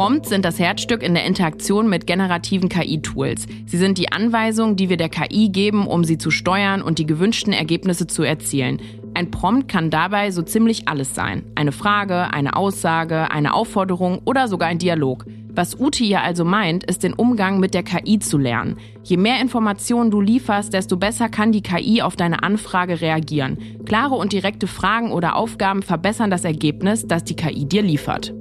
Prompts 0.00 0.30
sind 0.30 0.46
das 0.46 0.58
Herzstück 0.58 1.02
in 1.02 1.12
der 1.12 1.26
Interaktion 1.26 1.86
mit 1.86 2.06
generativen 2.06 2.70
KI-Tools. 2.70 3.46
Sie 3.66 3.76
sind 3.76 3.98
die 3.98 4.10
Anweisungen, 4.10 4.74
die 4.74 4.88
wir 4.88 4.96
der 4.96 5.10
KI 5.10 5.50
geben, 5.50 5.86
um 5.86 6.04
sie 6.04 6.16
zu 6.16 6.30
steuern 6.30 6.80
und 6.80 6.98
die 6.98 7.04
gewünschten 7.04 7.52
Ergebnisse 7.52 8.06
zu 8.06 8.22
erzielen. 8.22 8.80
Ein 9.12 9.30
Prompt 9.30 9.68
kann 9.68 9.90
dabei 9.90 10.30
so 10.30 10.40
ziemlich 10.40 10.88
alles 10.88 11.14
sein. 11.14 11.44
Eine 11.54 11.72
Frage, 11.72 12.32
eine 12.32 12.56
Aussage, 12.56 13.30
eine 13.30 13.52
Aufforderung 13.52 14.22
oder 14.24 14.48
sogar 14.48 14.70
ein 14.70 14.78
Dialog. 14.78 15.26
Was 15.50 15.78
Ute 15.78 16.02
hier 16.02 16.22
also 16.22 16.46
meint, 16.46 16.82
ist 16.84 17.02
den 17.02 17.12
Umgang 17.12 17.60
mit 17.60 17.74
der 17.74 17.82
KI 17.82 18.20
zu 18.20 18.38
lernen. 18.38 18.78
Je 19.02 19.18
mehr 19.18 19.42
Informationen 19.42 20.10
du 20.10 20.22
lieferst, 20.22 20.72
desto 20.72 20.96
besser 20.96 21.28
kann 21.28 21.52
die 21.52 21.62
KI 21.62 22.00
auf 22.00 22.16
deine 22.16 22.42
Anfrage 22.42 23.02
reagieren. 23.02 23.58
Klare 23.84 24.14
und 24.14 24.32
direkte 24.32 24.66
Fragen 24.66 25.12
oder 25.12 25.36
Aufgaben 25.36 25.82
verbessern 25.82 26.30
das 26.30 26.44
Ergebnis, 26.44 27.06
das 27.06 27.22
die 27.24 27.36
KI 27.36 27.66
dir 27.66 27.82
liefert. 27.82 28.32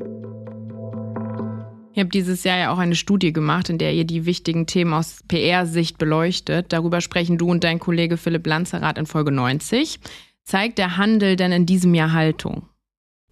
Ihr 1.95 2.03
habt 2.03 2.13
dieses 2.13 2.43
Jahr 2.43 2.57
ja 2.57 2.71
auch 2.71 2.77
eine 2.77 2.95
Studie 2.95 3.33
gemacht, 3.33 3.69
in 3.69 3.77
der 3.77 3.93
ihr 3.93 4.05
die 4.05 4.25
wichtigen 4.25 4.67
Themen 4.67 4.93
aus 4.93 5.21
PR-Sicht 5.27 5.97
beleuchtet. 5.97 6.67
Darüber 6.71 7.01
sprechen 7.01 7.37
du 7.37 7.49
und 7.49 7.63
dein 7.63 7.79
Kollege 7.79 8.17
Philipp 8.17 8.45
Lanzerath 8.45 8.97
in 8.97 9.05
Folge 9.05 9.31
90. 9.31 9.99
Zeigt 10.43 10.77
der 10.77 10.97
Handel 10.97 11.35
denn 11.35 11.51
in 11.51 11.65
diesem 11.65 11.93
Jahr 11.93 12.13
Haltung? 12.13 12.67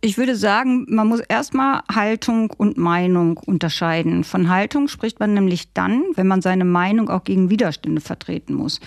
Ich 0.02 0.18
würde 0.18 0.36
sagen, 0.36 0.86
man 0.90 1.08
muss 1.08 1.22
erstmal 1.22 1.82
Haltung 1.92 2.52
und 2.52 2.78
Meinung 2.78 3.38
unterscheiden. 3.38 4.24
Von 4.24 4.50
Haltung 4.50 4.88
spricht 4.88 5.20
man 5.20 5.34
nämlich 5.34 5.74
dann, 5.74 6.04
wenn 6.16 6.28
man 6.28 6.42
seine 6.42 6.66
Meinung 6.66 7.10
auch 7.10 7.24
gegen 7.24 7.50
Widerstände 7.50 8.02
vertreten 8.02 8.54
muss. 8.54 8.80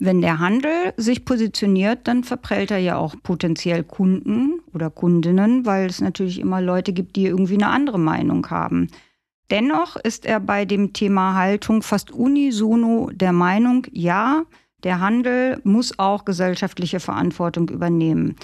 Wenn 0.00 0.20
der 0.20 0.38
Handel 0.38 0.94
sich 0.96 1.24
positioniert, 1.24 2.06
dann 2.06 2.22
verprellt 2.22 2.70
er 2.70 2.78
ja 2.78 2.96
auch 2.96 3.14
potenziell 3.22 3.82
Kunden 3.82 4.60
oder 4.72 4.90
Kundinnen, 4.90 5.66
weil 5.66 5.86
es 5.86 6.00
natürlich 6.00 6.38
immer 6.38 6.60
Leute 6.60 6.92
gibt, 6.92 7.16
die 7.16 7.26
irgendwie 7.26 7.54
eine 7.54 7.68
andere 7.68 7.98
Meinung 7.98 8.48
haben. 8.50 8.88
Dennoch 9.50 9.96
ist 9.96 10.26
er 10.26 10.40
bei 10.40 10.64
dem 10.64 10.92
Thema 10.92 11.34
Haltung 11.34 11.82
fast 11.82 12.10
unisono 12.10 13.10
der 13.12 13.32
Meinung, 13.32 13.86
ja, 13.92 14.44
der 14.84 15.00
Handel 15.00 15.60
muss 15.64 15.98
auch 15.98 16.24
gesellschaftliche 16.24 17.00
Verantwortung 17.00 17.68
übernehmen. 17.68 18.36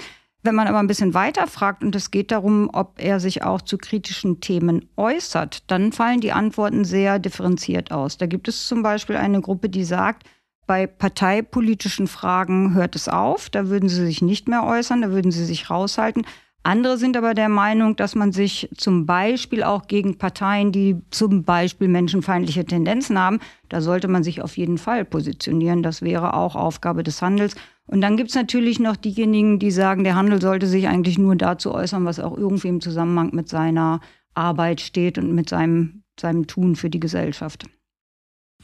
Wenn 0.43 0.55
man 0.55 0.67
aber 0.67 0.79
ein 0.79 0.87
bisschen 0.87 1.15
weiter 1.15 1.47
fragt 1.47 1.83
und 1.83 1.95
es 1.97 2.11
geht 2.11 2.31
darum, 2.31 2.69
ob 2.73 2.95
er 2.99 3.19
sich 3.19 3.43
auch 3.43 3.63
zu 3.63 3.79
kritischen 3.79 4.41
Themen 4.41 4.91
äußert, 4.97 5.71
dann 5.71 5.93
fallen 5.93 6.21
die 6.21 6.33
Antworten 6.33 6.85
sehr 6.85 7.19
differenziert 7.19 7.93
aus. 7.93 8.19
Da 8.19 8.27
gibt 8.27 8.49
es 8.49 8.67
zum 8.67 8.83
Beispiel 8.83 9.17
eine 9.17 9.41
Gruppe, 9.41 9.71
die 9.71 9.85
sagt, 9.85 10.27
Bei 10.67 10.87
parteipolitischen 10.87 12.07
Fragen 12.07 12.75
hört 12.75 12.97
es 12.97 13.09
auf. 13.09 13.51
Da 13.51 13.69
würden 13.69 13.89
sie 13.89 14.05
sich 14.05 14.23
nicht 14.23 14.49
mehr 14.49 14.65
äußern, 14.65 15.03
da 15.03 15.11
würden 15.11 15.31
sie 15.31 15.45
sich 15.45 15.71
raushalten. 15.71 16.27
Andere 16.67 16.97
sind 16.97 17.15
aber 17.19 17.35
der 17.35 17.51
Meinung, 17.51 17.95
dass 17.95 18.15
man 18.15 18.33
sich 18.33 18.71
zum 18.75 19.05
Beispiel 19.05 19.63
auch 19.63 19.87
gegen 19.87 20.17
Parteien, 20.17 20.73
die 20.73 20.97
zum 21.11 21.45
Beispiel 21.45 21.89
menschenfeindliche 21.89 22.65
Tendenzen 22.65 23.19
haben, 23.19 23.39
da 23.69 23.83
sollte 23.83 24.09
man 24.09 24.25
sich 24.25 24.41
auf 24.41 24.57
jeden 24.57 24.79
Fall 24.79 25.05
positionieren. 25.05 25.83
Das 25.83 26.01
wäre 26.01 26.33
auch 26.33 26.57
Aufgabe 26.57 27.03
des 27.03 27.21
Handels. 27.21 27.55
Und 27.87 28.01
dann 28.01 28.17
gibt 28.17 28.31
es 28.31 28.35
natürlich 28.35 28.81
noch 28.81 28.97
diejenigen, 28.97 29.59
die 29.59 29.71
sagen, 29.71 30.05
der 30.05 30.17
Handel 30.17 30.41
sollte 30.41 30.67
sich 30.67 30.89
eigentlich 30.89 31.19
nur 31.19 31.37
dazu 31.37 31.75
äußern, 31.75 32.07
was 32.07 32.19
auch 32.19 32.35
irgendwie 32.35 32.69
im 32.69 32.81
Zusammenhang 32.81 33.35
mit 33.35 33.51
seiner 33.51 34.01
Arbeit 34.33 34.81
steht 34.81 35.19
und 35.19 35.35
mit 35.35 35.51
seinem, 35.51 36.03
seinem 36.19 36.47
Tun 36.47 36.77
für 36.77 36.89
die 36.89 37.01
Gesellschaft. 37.01 37.67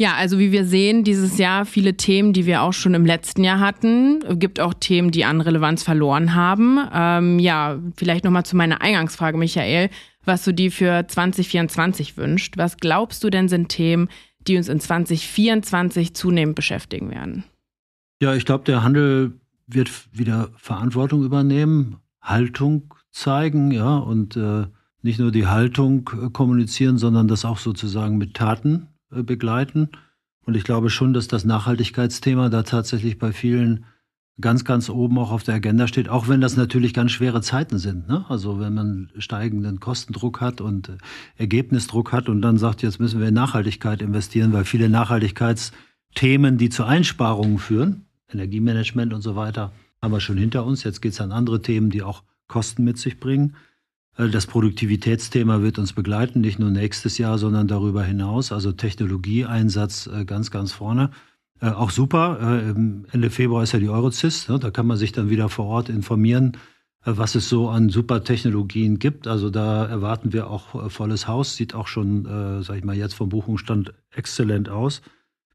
Ja, 0.00 0.14
also 0.14 0.38
wie 0.38 0.50
wir 0.50 0.64
sehen, 0.64 1.04
dieses 1.04 1.36
Jahr 1.36 1.66
viele 1.66 1.94
Themen, 1.94 2.32
die 2.32 2.46
wir 2.46 2.62
auch 2.62 2.72
schon 2.72 2.94
im 2.94 3.04
letzten 3.04 3.44
Jahr 3.44 3.60
hatten. 3.60 4.38
Gibt 4.38 4.58
auch 4.58 4.72
Themen, 4.72 5.10
die 5.10 5.26
an 5.26 5.42
Relevanz 5.42 5.82
verloren 5.82 6.34
haben. 6.34 6.78
Ähm, 6.90 7.38
ja, 7.38 7.78
vielleicht 7.96 8.24
nochmal 8.24 8.46
zu 8.46 8.56
meiner 8.56 8.80
Eingangsfrage, 8.80 9.36
Michael, 9.36 9.90
was 10.24 10.42
du 10.42 10.54
dir 10.54 10.72
für 10.72 11.06
2024 11.06 12.16
wünscht. 12.16 12.56
Was 12.56 12.78
glaubst 12.78 13.22
du 13.24 13.28
denn 13.28 13.48
sind 13.50 13.68
Themen, 13.68 14.08
die 14.48 14.56
uns 14.56 14.70
in 14.70 14.80
2024 14.80 16.14
zunehmend 16.14 16.56
beschäftigen 16.56 17.10
werden? 17.10 17.44
Ja, 18.22 18.34
ich 18.34 18.46
glaube, 18.46 18.64
der 18.64 18.82
Handel 18.82 19.34
wird 19.66 19.90
wieder 20.16 20.48
Verantwortung 20.56 21.24
übernehmen, 21.24 21.98
Haltung 22.22 22.94
zeigen, 23.10 23.70
ja, 23.70 23.98
und 23.98 24.34
äh, 24.34 24.64
nicht 25.02 25.18
nur 25.18 25.30
die 25.30 25.46
Haltung 25.46 26.08
äh, 26.14 26.30
kommunizieren, 26.30 26.96
sondern 26.96 27.28
das 27.28 27.44
auch 27.44 27.58
sozusagen 27.58 28.16
mit 28.16 28.32
Taten 28.32 28.86
begleiten. 29.10 29.90
Und 30.44 30.56
ich 30.56 30.64
glaube 30.64 30.90
schon, 30.90 31.12
dass 31.12 31.28
das 31.28 31.44
Nachhaltigkeitsthema 31.44 32.48
da 32.48 32.62
tatsächlich 32.62 33.18
bei 33.18 33.32
vielen 33.32 33.84
ganz, 34.40 34.64
ganz 34.64 34.88
oben 34.88 35.18
auch 35.18 35.30
auf 35.30 35.42
der 35.42 35.56
Agenda 35.56 35.86
steht, 35.86 36.08
auch 36.08 36.28
wenn 36.28 36.40
das 36.40 36.56
natürlich 36.56 36.94
ganz 36.94 37.12
schwere 37.12 37.42
Zeiten 37.42 37.78
sind. 37.78 38.08
Ne? 38.08 38.24
Also 38.28 38.58
wenn 38.58 38.74
man 38.74 39.10
steigenden 39.18 39.80
Kostendruck 39.80 40.40
hat 40.40 40.60
und 40.60 40.88
äh, 40.88 40.96
Ergebnisdruck 41.36 42.12
hat 42.12 42.28
und 42.28 42.40
dann 42.42 42.56
sagt, 42.56 42.82
jetzt 42.82 43.00
müssen 43.00 43.20
wir 43.20 43.28
in 43.28 43.34
Nachhaltigkeit 43.34 44.00
investieren, 44.02 44.52
weil 44.52 44.64
viele 44.64 44.88
Nachhaltigkeitsthemen, 44.88 46.58
die 46.58 46.70
zu 46.70 46.84
Einsparungen 46.84 47.58
führen, 47.58 48.06
Energiemanagement 48.32 49.12
und 49.12 49.22
so 49.22 49.36
weiter, 49.36 49.72
haben 50.00 50.12
wir 50.12 50.20
schon 50.20 50.38
hinter 50.38 50.64
uns. 50.64 50.84
Jetzt 50.84 51.02
geht 51.02 51.12
es 51.12 51.20
an 51.20 51.32
andere 51.32 51.60
Themen, 51.60 51.90
die 51.90 52.02
auch 52.02 52.22
Kosten 52.48 52.84
mit 52.84 52.98
sich 52.98 53.20
bringen. 53.20 53.54
Äh, 54.20 54.28
das 54.28 54.46
Produktivitätsthema 54.46 55.62
wird 55.62 55.78
uns 55.78 55.92
begleiten, 55.92 56.40
nicht 56.40 56.58
nur 56.58 56.70
nächstes 56.70 57.18
Jahr, 57.18 57.38
sondern 57.38 57.68
darüber 57.68 58.04
hinaus. 58.04 58.52
Also 58.52 58.72
Technologieeinsatz 58.72 60.06
äh, 60.06 60.24
ganz, 60.24 60.50
ganz 60.50 60.72
vorne. 60.72 61.10
Äh, 61.60 61.70
auch 61.70 61.90
super. 61.90 62.38
Ende 63.12 63.30
Februar 63.30 63.62
ist 63.62 63.72
ja 63.72 63.78
die 63.78 63.88
Eurozis. 63.88 64.48
Ne? 64.48 64.58
Da 64.58 64.70
kann 64.70 64.86
man 64.86 64.96
sich 64.96 65.12
dann 65.12 65.30
wieder 65.30 65.48
vor 65.48 65.66
Ort 65.66 65.88
informieren, 65.88 66.56
was 67.04 67.34
es 67.34 67.48
so 67.48 67.68
an 67.70 67.88
super 67.88 68.24
Technologien 68.24 68.98
gibt. 68.98 69.26
Also 69.26 69.50
da 69.50 69.86
erwarten 69.86 70.32
wir 70.32 70.50
auch 70.50 70.90
volles 70.90 71.26
Haus. 71.26 71.56
Sieht 71.56 71.74
auch 71.74 71.86
schon, 71.86 72.62
sag 72.62 72.76
ich 72.76 72.84
mal, 72.84 72.96
jetzt 72.96 73.14
vom 73.14 73.30
Buchungsstand 73.30 73.94
exzellent 74.10 74.68
aus. 74.68 75.00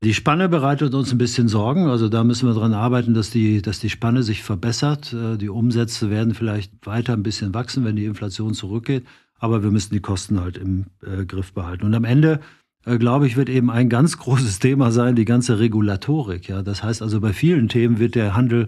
Die 0.04 0.14
Spanne 0.14 0.50
bereitet 0.50 0.94
uns 0.94 1.12
ein 1.12 1.18
bisschen 1.18 1.48
Sorgen. 1.48 1.88
Also 1.88 2.10
da 2.10 2.24
müssen 2.24 2.48
wir 2.48 2.54
daran 2.54 2.74
arbeiten, 2.74 3.14
dass 3.14 3.30
die, 3.30 3.62
dass 3.62 3.80
die 3.80 3.90
Spanne 3.90 4.24
sich 4.24 4.44
verbessert. 4.44 5.14
Äh, 5.14 5.38
die 5.38 5.50
Umsätze 5.50 6.10
werden 6.10 6.34
vielleicht 6.34 6.86
weiter 6.86 7.14
ein 7.14 7.24
bisschen 7.24 7.54
wachsen, 7.54 7.86
wenn 7.86 7.96
die 7.96 8.06
Inflation 8.06 8.54
zurückgeht. 8.54 9.06
Aber 9.40 9.64
wir 9.64 9.72
müssen 9.72 9.94
die 9.94 10.02
Kosten 10.02 10.40
halt 10.40 10.58
im 10.58 10.86
äh, 11.04 11.26
Griff 11.26 11.54
behalten. 11.54 11.86
Und 11.86 11.94
am 11.96 12.04
Ende, 12.04 12.40
äh, 12.86 12.98
glaube 12.98 13.26
ich, 13.26 13.36
wird 13.36 13.50
eben 13.50 13.72
ein 13.72 13.90
ganz 13.90 14.18
großes 14.20 14.60
Thema 14.60 14.92
sein, 14.92 15.16
die 15.16 15.26
ganze 15.26 15.60
Regulatorik. 15.60 16.50
Ja, 16.50 16.62
das 16.62 16.84
heißt 16.84 17.02
also, 17.02 17.20
bei 17.22 17.34
vielen 17.34 17.68
Themen 17.68 17.98
wird 17.98 18.16
der 18.16 18.36
Handel 18.36 18.68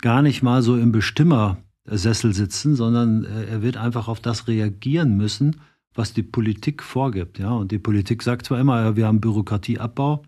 gar 0.00 0.22
nicht 0.22 0.42
mal 0.42 0.62
so 0.62 0.76
im 0.76 0.92
Bestimmersessel 0.92 2.32
sitzen, 2.32 2.76
sondern 2.76 3.24
er 3.24 3.62
wird 3.62 3.76
einfach 3.76 4.06
auf 4.06 4.20
das 4.20 4.46
reagieren 4.46 5.16
müssen, 5.16 5.56
was 5.92 6.12
die 6.12 6.22
Politik 6.22 6.84
vorgibt. 6.84 7.40
Ja, 7.40 7.50
und 7.50 7.72
die 7.72 7.80
Politik 7.80 8.22
sagt 8.22 8.46
zwar 8.46 8.60
immer, 8.60 8.80
ja, 8.80 8.96
wir 8.96 9.08
haben 9.08 9.20
Bürokratieabbau. 9.20 10.22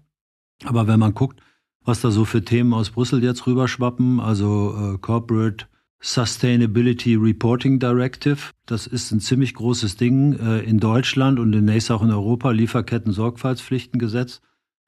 Aber 0.64 0.86
wenn 0.86 1.00
man 1.00 1.14
guckt, 1.14 1.40
was 1.84 2.00
da 2.00 2.10
so 2.10 2.24
für 2.24 2.44
Themen 2.44 2.74
aus 2.74 2.90
Brüssel 2.90 3.22
jetzt 3.22 3.46
rüberschwappen, 3.46 4.20
also 4.20 4.94
äh, 4.94 4.98
Corporate 4.98 5.66
Sustainability 6.00 7.14
Reporting 7.16 7.78
Directive, 7.78 8.50
das 8.66 8.86
ist 8.86 9.10
ein 9.12 9.20
ziemlich 9.20 9.54
großes 9.54 9.96
Ding 9.96 10.38
äh, 10.38 10.60
in 10.60 10.78
Deutschland 10.78 11.38
und 11.38 11.52
demnächst 11.52 11.90
auch 11.90 12.02
in 12.02 12.10
Europa, 12.10 12.50
Lieferketten-Sorgfaltspflichtengesetz. 12.50 14.40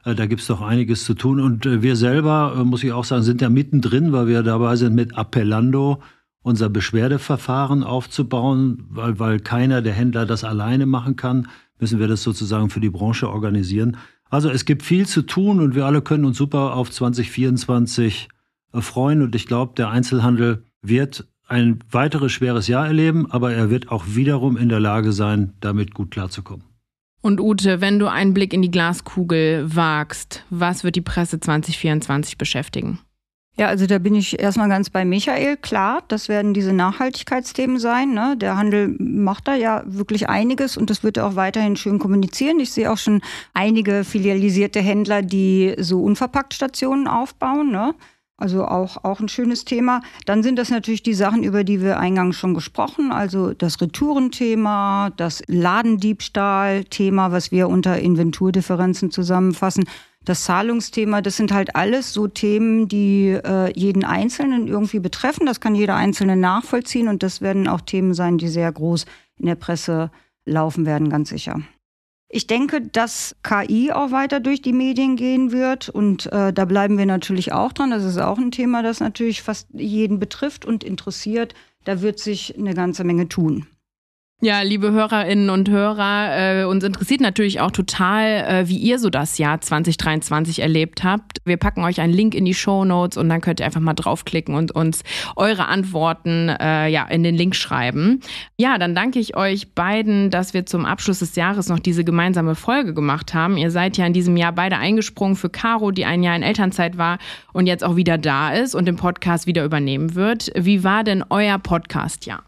Äh, 0.05 0.15
da 0.15 0.27
gibt 0.27 0.41
es 0.43 0.47
doch 0.47 0.61
einiges 0.61 1.05
zu 1.05 1.15
tun. 1.15 1.41
Und 1.41 1.67
äh, 1.67 1.83
wir 1.83 1.97
selber, 1.97 2.55
äh, 2.57 2.65
muss 2.65 2.85
ich 2.85 2.93
auch 2.93 3.05
sagen, 3.05 3.23
sind 3.23 3.41
ja 3.41 3.49
mittendrin, 3.49 4.13
weil 4.13 4.27
wir 4.27 4.43
dabei 4.43 4.77
sind, 4.77 4.95
mit 4.95 5.17
Appellando 5.17 6.03
unser 6.43 6.69
Beschwerdeverfahren 6.69 7.85
aufzubauen, 7.85 8.85
weil, 8.89 9.19
weil 9.19 9.41
keiner 9.41 9.81
der 9.81 9.93
Händler 9.93 10.27
das 10.27 10.45
alleine 10.45 10.87
machen 10.87 11.17
kann, 11.17 11.49
müssen 11.79 12.01
wir 12.01 12.09
das 12.09 12.23
sozusagen 12.23 12.71
für 12.71 12.81
die 12.81 12.91
Branche 12.91 13.29
organisieren. 13.29 13.97
Also 14.33 14.49
es 14.49 14.65
gibt 14.65 14.83
viel 14.83 15.07
zu 15.07 15.21
tun 15.21 15.61
und 15.61 15.75
wir 15.75 15.85
alle 15.85 16.01
können 16.01 16.25
uns 16.25 16.39
super 16.39 16.75
auf 16.75 16.91
2024 16.91 18.29
äh, 18.73 18.81
freuen. 18.81 19.21
Und 19.21 19.35
ich 19.35 19.47
glaube, 19.47 19.75
der 19.77 19.91
Einzelhandel 19.91 20.65
wird 20.81 21.29
ein 21.49 21.81
weiteres 21.91 22.33
schweres 22.33 22.67
Jahr 22.67 22.87
erleben, 22.87 23.31
aber 23.31 23.53
er 23.53 23.69
wird 23.69 23.91
auch 23.91 24.05
wiederum 24.09 24.57
in 24.57 24.71
der 24.71 24.81
Lage 24.81 25.13
sein, 25.13 25.53
damit 25.61 25.93
gut 25.93 26.13
klarzukommen. 26.13 26.65
Und 27.21 27.41
Ute, 27.41 27.83
wenn 27.83 27.99
du 27.99 28.11
einen 28.11 28.33
Blick 28.33 28.55
in 28.55 28.63
die 28.63 28.71
Glaskugel 28.71 29.67
wagst, 29.77 30.47
was 30.49 30.83
wird 30.83 30.97
die 30.97 31.03
Presse 31.03 31.39
2024 31.39 32.39
beschäftigen? 32.39 33.01
Ja, 33.59 33.67
also 33.67 33.87
da 33.87 33.99
bin 33.99 34.15
ich 34.15 34.41
erstmal 34.41 34.71
ganz 34.71 34.89
bei 34.89 35.05
Michael. 35.05 35.59
Klar, 35.59 36.03
das 36.09 36.31
werden 36.31 36.55
diese 36.55 36.73
Nachhaltigkeitsthemen 36.73 37.79
sein. 37.79 38.15
Ne? 38.15 38.35
Der 38.39 38.57
Handel 38.57 38.97
macht 38.99 39.47
da 39.47 39.55
ja 39.55 39.83
wirklich 39.85 40.29
einiges 40.29 40.79
und 40.79 40.89
das 40.89 41.05
wird 41.05 41.19
auch 41.19 41.37
weiterhin 41.37 41.77
schön 41.77 41.99
kommunizieren. 41.99 42.61
Ich 42.61 42.73
sehe 42.73 42.91
auch 42.91 42.97
schon 42.97 43.21
einige 43.53 44.05
filialisierte 44.05 44.81
Händler, 44.81 45.21
die 45.21 45.75
so 45.79 46.03
Unverpacktstationen 46.03 47.07
aufbauen. 47.07 47.71
Ne? 47.71 47.95
Also 48.39 48.65
auch, 48.65 49.05
auch 49.05 49.21
ein 49.21 49.29
schönes 49.29 49.67
Thema. 49.67 50.01
Dann 50.25 50.43
sind 50.43 50.59
das 50.59 50.71
natürlich 50.71 51.03
die 51.03 51.13
Sachen, 51.13 51.43
über 51.43 51.63
die 51.63 51.83
wir 51.83 52.01
eingangs 52.01 52.37
schon 52.37 52.55
gesprochen. 52.55 53.13
Also 53.13 53.53
das 53.53 53.83
Retourenthema, 53.83 55.11
das 55.19 55.43
Ladendiebstahl-Thema, 55.47 57.33
was 57.33 57.53
wir 57.53 57.69
unter 57.69 57.99
Inventurdifferenzen 57.99 59.11
zusammenfassen 59.11 59.85
das 60.25 60.45
Zahlungsthema, 60.45 61.21
das 61.21 61.37
sind 61.37 61.53
halt 61.53 61.75
alles 61.75 62.13
so 62.13 62.29
Themen, 62.29 62.89
die 62.89 63.31
äh, 63.31 63.73
jeden 63.79 64.05
Einzelnen 64.05 64.69
irgendwie 64.69 65.01
betreffen. 65.01 65.47
Das 65.47 65.61
kann 65.61 65.75
jeder 65.75 65.97
Einzelne 65.97 66.37
nachvollziehen 66.37 67.09
und 67.09 67.23
das 67.23 67.41
werden 67.41 67.69
auch 67.69 67.81
Themen 67.81 68.15
sein, 68.15 68.39
die 68.39 68.49
sehr 68.49 68.71
groß 68.71 69.07
in 69.39 69.47
der 69.47 69.57
Presse 69.57 70.11
laufen 70.45 70.87
werden, 70.87 71.09
ganz 71.09 71.31
sicher. 71.31 71.61
Ich 72.35 72.47
denke, 72.47 72.81
dass 72.81 73.37
KI 73.43 73.93
auch 73.93 74.11
weiter 74.11 74.41
durch 74.41 74.63
die 74.63 74.73
Medien 74.73 75.17
gehen 75.17 75.53
wird 75.53 75.91
und 75.91 76.33
äh, 76.33 76.53
da 76.53 76.65
bleiben 76.65 76.97
wir 76.97 77.05
natürlich 77.05 77.53
auch 77.53 77.73
dran. 77.73 77.91
Das 77.91 78.05
ist 78.05 78.19
auch 78.19 78.39
ein 78.39 78.51
Thema, 78.51 78.83
das 78.83 79.01
natürlich 79.01 79.43
fast 79.43 79.69
jeden 79.75 80.19
betrifft 80.19 80.65
und 80.65 80.83
interessiert. 80.83 81.53
Da 81.85 82.01
wird 82.01 82.19
sich 82.21 82.57
eine 82.57 82.73
ganze 82.73 83.05
Menge 83.05 83.29
tun. 83.29 83.67
Ja, 84.45 84.63
liebe 84.63 84.91
Hörerinnen 84.91 85.51
und 85.51 85.71
Hörer, 85.71 86.63
äh, 86.63 86.65
uns 86.65 86.83
interessiert 86.83 87.21
natürlich 87.21 87.61
auch 87.61 87.71
total, 87.71 88.27
äh, 88.27 88.69
wie 88.69 88.77
ihr 88.77 88.99
so 88.99 89.09
das 89.09 89.39
Jahr 89.39 89.61
2023 89.61 90.59
erlebt 90.59 91.05
habt. 91.05 91.39
Wir 91.45 91.57
packen 91.57 91.85
euch 91.85 92.01
einen 92.01 92.13
Link 92.13 92.35
in 92.35 92.45
die 92.45 92.53
Show 92.53 92.85
Notes 92.85 93.17
und 93.17 93.29
dann 93.29 93.41
könnt 93.41 93.61
ihr 93.61 93.67
einfach 93.67 93.81
mal 93.81 93.95
draufklicken 93.95 94.57
und 94.57 94.73
uns 94.73 95.05
eure 95.37 95.69
Antworten 95.69 96.49
äh, 96.49 96.89
ja 96.89 97.05
in 97.05 97.23
den 97.23 97.37
Link 97.37 97.55
schreiben. 97.55 98.19
Ja, 98.57 98.79
dann 98.79 98.97
danke 98.97 99.21
ich 99.21 99.37
euch 99.37 99.77
beiden, 99.77 100.31
dass 100.31 100.55
wir 100.55 100.67
zum 100.67 100.87
Abschluss 100.87 101.21
des 101.21 101.37
Jahres 101.37 101.69
noch 101.69 101.79
diese 101.79 102.03
gemeinsame 102.03 102.57
Folge 102.57 102.95
gemacht 102.95 103.35
haben. 103.35 103.57
Ihr 103.57 103.71
seid 103.71 103.97
ja 103.97 104.07
in 104.07 104.13
diesem 104.13 104.37
Jahr 104.37 104.51
beide 104.51 104.77
eingesprungen 104.77 105.37
für 105.37 105.51
Caro, 105.51 105.93
die 105.93 106.05
ein 106.05 106.25
Jahr 106.25 106.35
in 106.35 106.43
Elternzeit 106.43 106.99
war 106.99 107.19
und 107.53 107.69
jetzt 107.69 107.85
auch 107.85 107.95
wieder 107.95 108.19
da 108.19 108.53
ist 108.53 108.75
und 108.75 108.87
den 108.87 108.97
Podcast 108.97 109.47
wieder 109.47 109.65
übernehmen 109.65 110.17
wird. 110.17 110.51
Wie 110.57 110.83
war 110.83 111.05
denn 111.05 111.23
euer 111.31 111.61
Podcast-Jahr? 111.61 112.43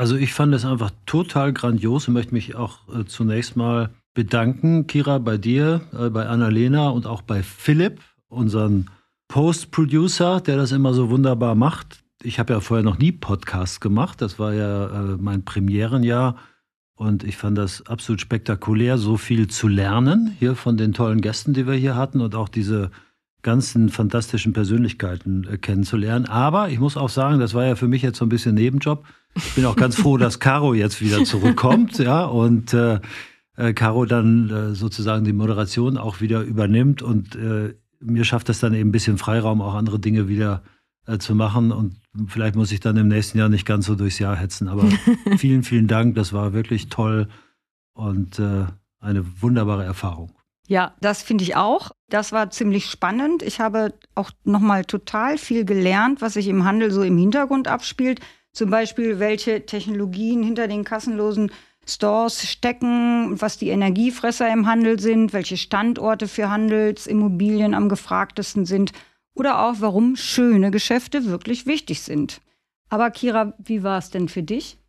Also 0.00 0.16
ich 0.16 0.32
fand 0.32 0.54
es 0.54 0.64
einfach 0.64 0.92
total 1.04 1.52
grandios 1.52 2.08
und 2.08 2.14
möchte 2.14 2.32
mich 2.32 2.56
auch 2.56 2.78
äh, 2.88 3.04
zunächst 3.04 3.54
mal 3.54 3.90
bedanken, 4.14 4.86
Kira, 4.86 5.18
bei 5.18 5.36
dir, 5.36 5.82
äh, 5.92 6.08
bei 6.08 6.26
Annalena 6.26 6.88
und 6.88 7.06
auch 7.06 7.20
bei 7.20 7.42
Philipp, 7.42 8.00
unseren 8.30 8.88
Post-Producer, 9.28 10.40
der 10.40 10.56
das 10.56 10.72
immer 10.72 10.94
so 10.94 11.10
wunderbar 11.10 11.54
macht. 11.54 12.02
Ich 12.22 12.38
habe 12.38 12.54
ja 12.54 12.60
vorher 12.60 12.82
noch 12.82 12.96
nie 12.96 13.12
Podcasts 13.12 13.78
gemacht. 13.78 14.22
Das 14.22 14.38
war 14.38 14.54
ja 14.54 14.86
äh, 14.86 15.16
mein 15.18 15.44
Premierenjahr. 15.44 16.36
Und 16.94 17.22
ich 17.22 17.36
fand 17.36 17.58
das 17.58 17.86
absolut 17.86 18.22
spektakulär, 18.22 18.96
so 18.96 19.18
viel 19.18 19.48
zu 19.48 19.68
lernen 19.68 20.34
hier 20.38 20.54
von 20.54 20.78
den 20.78 20.94
tollen 20.94 21.20
Gästen, 21.20 21.52
die 21.52 21.66
wir 21.66 21.74
hier 21.74 21.94
hatten 21.94 22.22
und 22.22 22.34
auch 22.34 22.48
diese 22.48 22.90
ganzen 23.42 23.90
fantastischen 23.90 24.54
Persönlichkeiten 24.54 25.60
kennenzulernen. 25.60 26.24
Aber 26.24 26.70
ich 26.70 26.78
muss 26.78 26.96
auch 26.96 27.10
sagen, 27.10 27.38
das 27.38 27.52
war 27.52 27.66
ja 27.66 27.76
für 27.76 27.88
mich 27.88 28.00
jetzt 28.00 28.16
so 28.16 28.24
ein 28.24 28.30
bisschen 28.30 28.54
Nebenjob. 28.54 29.04
Ich 29.34 29.54
bin 29.54 29.64
auch 29.64 29.76
ganz 29.76 29.96
froh, 29.96 30.16
dass 30.16 30.40
Caro 30.40 30.74
jetzt 30.74 31.00
wieder 31.00 31.24
zurückkommt, 31.24 31.98
ja, 31.98 32.24
und 32.24 32.74
äh, 32.74 33.00
äh, 33.60 33.74
Caro 33.74 34.06
dann 34.06 34.50
äh, 34.50 34.74
sozusagen 34.74 35.24
die 35.24 35.32
Moderation 35.32 35.98
auch 35.98 36.20
wieder 36.20 36.42
übernimmt. 36.42 37.02
Und 37.02 37.36
äh, 37.36 37.74
mir 38.00 38.24
schafft 38.24 38.48
das 38.48 38.58
dann 38.58 38.74
eben 38.74 38.88
ein 38.88 38.92
bisschen 38.92 39.18
Freiraum, 39.18 39.60
auch 39.60 39.74
andere 39.74 39.98
Dinge 39.98 40.28
wieder 40.28 40.62
äh, 41.06 41.18
zu 41.18 41.34
machen. 41.34 41.70
Und 41.70 41.96
vielleicht 42.28 42.56
muss 42.56 42.72
ich 42.72 42.80
dann 42.80 42.96
im 42.96 43.08
nächsten 43.08 43.38
Jahr 43.38 43.48
nicht 43.48 43.66
ganz 43.66 43.86
so 43.86 43.94
durchs 43.94 44.18
Jahr 44.18 44.36
hetzen. 44.36 44.68
Aber 44.68 44.88
vielen, 45.36 45.62
vielen 45.62 45.88
Dank. 45.88 46.14
Das 46.14 46.32
war 46.32 46.52
wirklich 46.52 46.88
toll 46.88 47.28
und 47.92 48.38
äh, 48.38 48.64
eine 48.98 49.42
wunderbare 49.42 49.84
Erfahrung. 49.84 50.32
Ja, 50.66 50.94
das 51.00 51.22
finde 51.22 51.42
ich 51.42 51.56
auch. 51.56 51.90
Das 52.08 52.32
war 52.32 52.50
ziemlich 52.50 52.86
spannend. 52.86 53.42
Ich 53.42 53.60
habe 53.60 53.92
auch 54.14 54.30
nochmal 54.44 54.84
total 54.84 55.36
viel 55.36 55.64
gelernt, 55.64 56.22
was 56.22 56.34
sich 56.34 56.46
im 56.46 56.64
Handel 56.64 56.92
so 56.92 57.02
im 57.02 57.18
Hintergrund 57.18 57.66
abspielt. 57.66 58.20
Zum 58.52 58.70
Beispiel, 58.70 59.18
welche 59.18 59.64
Technologien 59.64 60.42
hinter 60.42 60.68
den 60.68 60.84
kassenlosen 60.84 61.52
Stores 61.86 62.48
stecken, 62.48 63.40
was 63.40 63.58
die 63.58 63.68
Energiefresser 63.68 64.52
im 64.52 64.66
Handel 64.66 65.00
sind, 65.00 65.32
welche 65.32 65.56
Standorte 65.56 66.28
für 66.28 66.50
Handelsimmobilien 66.50 67.74
am 67.74 67.88
gefragtesten 67.88 68.66
sind 68.66 68.92
oder 69.34 69.62
auch, 69.62 69.76
warum 69.78 70.16
schöne 70.16 70.70
Geschäfte 70.70 71.24
wirklich 71.26 71.66
wichtig 71.66 72.02
sind. 72.02 72.40
Aber 72.88 73.10
Kira, 73.10 73.54
wie 73.58 73.82
war 73.82 73.98
es 73.98 74.10
denn 74.10 74.28
für 74.28 74.42
dich? 74.42 74.79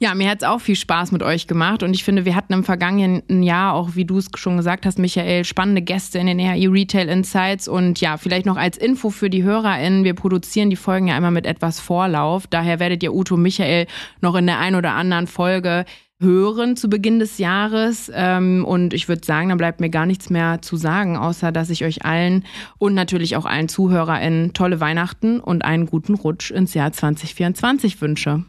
Ja, 0.00 0.14
mir 0.14 0.30
hat 0.30 0.42
es 0.42 0.48
auch 0.48 0.60
viel 0.60 0.76
Spaß 0.76 1.10
mit 1.10 1.24
euch 1.24 1.48
gemacht 1.48 1.82
und 1.82 1.92
ich 1.92 2.04
finde, 2.04 2.24
wir 2.24 2.36
hatten 2.36 2.52
im 2.52 2.62
vergangenen 2.62 3.42
Jahr 3.42 3.74
auch, 3.74 3.96
wie 3.96 4.04
du 4.04 4.18
es 4.18 4.28
schon 4.36 4.56
gesagt 4.56 4.86
hast, 4.86 5.00
Michael, 5.00 5.44
spannende 5.44 5.82
Gäste 5.82 6.20
in 6.20 6.28
den 6.28 6.38
RI 6.38 6.66
Retail 6.66 7.08
Insights 7.08 7.66
und 7.66 8.00
ja, 8.00 8.16
vielleicht 8.16 8.46
noch 8.46 8.56
als 8.56 8.76
Info 8.76 9.10
für 9.10 9.28
die 9.28 9.42
HörerInnen, 9.42 10.04
wir 10.04 10.14
produzieren 10.14 10.70
die 10.70 10.76
Folgen 10.76 11.08
ja 11.08 11.18
immer 11.18 11.32
mit 11.32 11.46
etwas 11.46 11.80
Vorlauf, 11.80 12.46
daher 12.46 12.78
werdet 12.78 13.02
ihr 13.02 13.12
Uto 13.12 13.36
Michael 13.36 13.88
noch 14.20 14.36
in 14.36 14.46
der 14.46 14.60
ein 14.60 14.76
oder 14.76 14.92
anderen 14.92 15.26
Folge 15.26 15.84
hören 16.20 16.76
zu 16.76 16.88
Beginn 16.88 17.18
des 17.18 17.38
Jahres. 17.38 18.10
Ähm, 18.14 18.64
und 18.64 18.92
ich 18.92 19.08
würde 19.08 19.24
sagen, 19.24 19.50
da 19.50 19.54
bleibt 19.54 19.80
mir 19.80 19.90
gar 19.90 20.06
nichts 20.06 20.30
mehr 20.30 20.60
zu 20.62 20.76
sagen, 20.76 21.16
außer 21.16 21.52
dass 21.52 21.70
ich 21.70 21.84
euch 21.84 22.04
allen 22.04 22.44
und 22.78 22.94
natürlich 22.94 23.36
auch 23.36 23.46
allen 23.46 23.68
ZuhörerInnen 23.68 24.52
tolle 24.52 24.80
Weihnachten 24.80 25.40
und 25.40 25.64
einen 25.64 25.86
guten 25.86 26.14
Rutsch 26.14 26.50
ins 26.50 26.74
Jahr 26.74 26.92
2024 26.92 28.00
wünsche. 28.00 28.44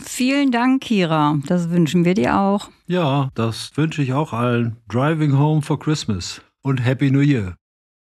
Vielen 0.00 0.50
Dank, 0.50 0.82
Kira. 0.82 1.38
Das 1.46 1.70
wünschen 1.70 2.04
wir 2.04 2.14
dir 2.14 2.38
auch. 2.38 2.70
Ja, 2.86 3.30
das 3.34 3.70
wünsche 3.76 4.02
ich 4.02 4.12
auch 4.12 4.32
allen. 4.32 4.76
Driving 4.88 5.38
Home 5.38 5.62
for 5.62 5.78
Christmas 5.78 6.40
und 6.62 6.78
Happy 6.78 7.10
New 7.10 7.20
Year. 7.20 7.56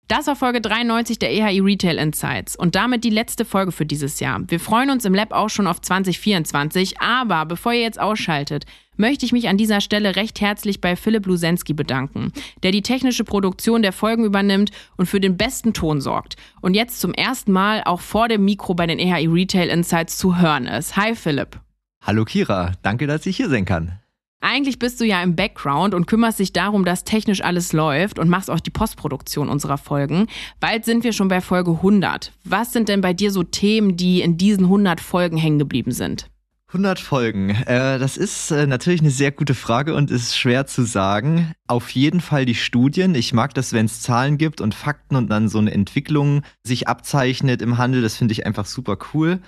Das 0.10 0.28
war 0.28 0.38
Folge 0.38 0.62
93 0.62 1.20
der 1.20 1.34
EHI 1.34 1.60
Retail 1.60 1.98
Insights 1.98 2.56
und 2.56 2.76
damit 2.76 3.04
die 3.04 3.10
letzte 3.10 3.44
Folge 3.44 3.74
für 3.74 3.86
dieses 3.86 4.22
Jahr. 4.22 4.40
Wir 4.48 4.62
freuen 4.62 4.90
uns 4.90 5.04
im 5.04 5.14
Lab 5.14 5.34
auch 5.34 5.50
schon 5.50 5.68
auf 5.68 5.82
2024, 5.82 7.02
aber 7.02 7.46
bevor 7.46 7.74
ihr 7.74 7.82
jetzt 7.82 8.00
ausschaltet, 8.00 8.66
möchte 8.96 9.26
ich 9.26 9.34
mich 9.34 9.50
an 9.50 9.58
dieser 9.58 9.82
Stelle 9.82 10.16
recht 10.16 10.40
herzlich 10.40 10.80
bei 10.80 10.96
Philipp 10.96 11.26
Lusensky 11.26 11.74
bedanken, 11.74 12.32
der 12.64 12.72
die 12.72 12.84
technische 12.84 13.26
Produktion 13.26 13.82
der 13.82 13.92
Folgen 13.92 14.24
übernimmt 14.24 14.72
und 14.96 15.08
für 15.08 15.20
den 15.20 15.36
besten 15.36 15.74
Ton 15.74 16.00
sorgt 16.00 16.38
und 16.62 16.74
jetzt 16.74 17.02
zum 17.02 17.14
ersten 17.14 17.52
Mal 17.52 17.84
auch 17.84 18.00
vor 18.00 18.30
dem 18.30 18.46
Mikro 18.46 18.76
bei 18.76 18.88
den 18.88 19.00
EHI 19.00 19.28
Retail 19.28 19.68
Insights 19.68 20.18
zu 20.18 20.38
hören 20.38 20.68
ist. 20.68 20.96
Hi 20.96 21.16
Philipp. 21.16 21.60
Hallo 22.08 22.24
Kira, 22.24 22.72
danke, 22.84 23.06
dass 23.06 23.26
ich 23.26 23.36
hier 23.36 23.50
sein 23.50 23.66
kann. 23.66 24.00
Eigentlich 24.40 24.80
bist 24.80 25.02
du 25.02 25.04
ja 25.04 25.22
im 25.22 25.36
Background 25.36 25.94
und 25.94 26.06
kümmerst 26.06 26.40
dich 26.40 26.54
darum, 26.54 26.86
dass 26.86 27.04
technisch 27.04 27.44
alles 27.44 27.74
läuft 27.74 28.18
und 28.18 28.30
machst 28.30 28.50
auch 28.50 28.62
die 28.62 28.70
Postproduktion 28.70 29.50
unserer 29.50 29.78
Folgen. 29.78 30.28
Bald 30.62 30.86
sind 30.86 31.04
wir 31.04 31.12
schon 31.12 31.28
bei 31.28 31.42
Folge 31.42 31.72
100. 31.72 32.32
Was 32.46 32.72
sind 32.72 32.88
denn 32.88 33.02
bei 33.02 33.12
dir 33.12 33.30
so 33.30 33.44
Themen, 33.44 33.98
die 33.98 34.22
in 34.22 34.38
diesen 34.38 34.64
100 34.64 35.02
Folgen 35.02 35.36
hängen 35.36 35.60
geblieben 35.60 35.92
sind? 35.92 36.30
100 36.68 36.98
Folgen. 36.98 37.50
Äh, 37.50 38.00
das 38.00 38.16
ist 38.16 38.52
äh, 38.52 38.68
natürlich 38.68 39.02
eine 39.02 39.12
sehr 39.12 39.34
gute 39.34 39.54
Frage 39.54 39.94
und 39.94 40.10
ist 40.10 40.38
schwer 40.38 40.66
zu 40.66 40.84
sagen. 40.84 41.52
Auf 41.68 41.90
jeden 41.90 42.22
Fall 42.22 42.46
die 42.46 42.56
Studien. 42.56 43.16
Ich 43.16 43.34
mag 43.34 43.54
das, 43.54 43.74
wenn 43.74 43.86
es 43.86 44.02
Zahlen 44.02 44.38
gibt 44.38 44.62
und 44.62 44.74
Fakten 44.74 45.18
und 45.18 45.30
dann 45.30 45.50
so 45.50 45.58
eine 45.58 45.74
Entwicklung 45.74 46.44
sich 46.64 46.88
abzeichnet 46.88 47.62
im 47.62 47.78
Handel. 47.78 48.02
Das 48.02 48.16
finde 48.16 48.32
ich 48.32 48.46
einfach 48.46 48.66
super 48.66 48.98
cool. 49.14 49.42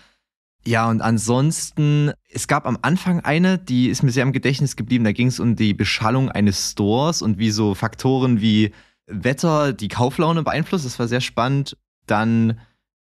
Ja, 0.66 0.90
und 0.90 1.02
ansonsten, 1.02 2.12
es 2.30 2.48
gab 2.48 2.66
am 2.66 2.78
Anfang 2.82 3.22
eine, 3.22 3.58
die 3.58 3.90
ist 3.90 4.04
mir 4.04 4.12
sehr 4.12 4.24
im 4.24 4.34
Gedächtnis 4.34 4.76
geblieben. 4.76 5.04
Da 5.04 5.12
ging 5.12 5.28
es 5.28 5.40
um 5.40 5.56
die 5.56 5.74
Beschallung 5.74 6.30
eines 6.30 6.72
Stores 6.72 7.22
und 7.22 7.40
wie 7.40 7.52
so 7.52 7.76
Faktoren 7.76 8.42
wie 8.42 8.72
Wetter 9.08 9.74
die 9.74 9.88
Kauflaune 9.88 10.44
beeinflusst. 10.44 10.86
Das 10.86 11.00
war 11.00 11.08
sehr 11.08 11.22
spannend. 11.22 11.78
Dann 12.06 12.60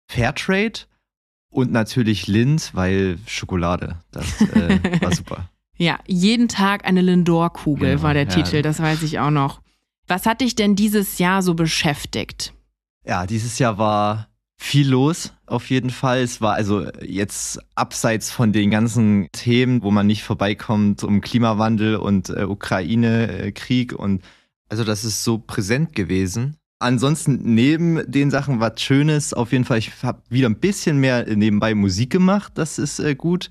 Fairtrade 0.07 0.81
und 1.49 1.71
natürlich 1.71 2.27
Lind, 2.27 2.71
weil 2.73 3.17
Schokolade. 3.27 3.97
Das 4.11 4.41
äh, 4.41 5.01
war 5.01 5.11
super. 5.15 5.49
Ja, 5.77 5.99
jeden 6.07 6.47
Tag 6.47 6.85
eine 6.85 7.01
Lindor-Kugel 7.01 7.91
genau, 7.91 8.03
war 8.03 8.13
der 8.13 8.23
ja. 8.23 8.29
Titel, 8.29 8.61
das 8.61 8.79
weiß 8.79 9.03
ich 9.03 9.19
auch 9.19 9.31
noch. 9.31 9.61
Was 10.07 10.25
hat 10.25 10.41
dich 10.41 10.55
denn 10.55 10.75
dieses 10.75 11.17
Jahr 11.17 11.41
so 11.41 11.53
beschäftigt? 11.53 12.53
Ja, 13.05 13.25
dieses 13.25 13.59
Jahr 13.59 13.77
war 13.77 14.27
viel 14.63 14.89
los, 14.89 15.33
auf 15.45 15.69
jeden 15.69 15.89
Fall. 15.89 16.21
Es 16.21 16.39
war 16.39 16.53
also 16.53 16.87
jetzt 17.01 17.59
abseits 17.75 18.31
von 18.31 18.53
den 18.53 18.71
ganzen 18.71 19.27
Themen, 19.33 19.83
wo 19.83 19.91
man 19.91 20.07
nicht 20.07 20.23
vorbeikommt, 20.23 21.03
um 21.03 21.19
Klimawandel 21.19 21.97
und 21.97 22.29
äh, 22.29 22.45
Ukraine-Krieg 22.45 23.93
und 23.93 24.23
also 24.69 24.85
das 24.85 25.03
ist 25.03 25.23
so 25.23 25.37
präsent 25.37 25.93
gewesen. 25.93 26.55
Ansonsten 26.79 27.41
neben 27.43 28.09
den 28.09 28.31
Sachen 28.31 28.61
was 28.61 28.81
Schönes, 28.81 29.33
auf 29.33 29.51
jeden 29.51 29.65
Fall, 29.65 29.79
ich 29.79 29.91
habe 30.01 30.21
wieder 30.29 30.49
ein 30.49 30.59
bisschen 30.59 30.97
mehr 30.97 31.25
nebenbei 31.35 31.75
Musik 31.75 32.09
gemacht, 32.09 32.53
das 32.55 32.79
ist 32.79 32.99
äh, 32.99 33.15
gut. 33.15 33.49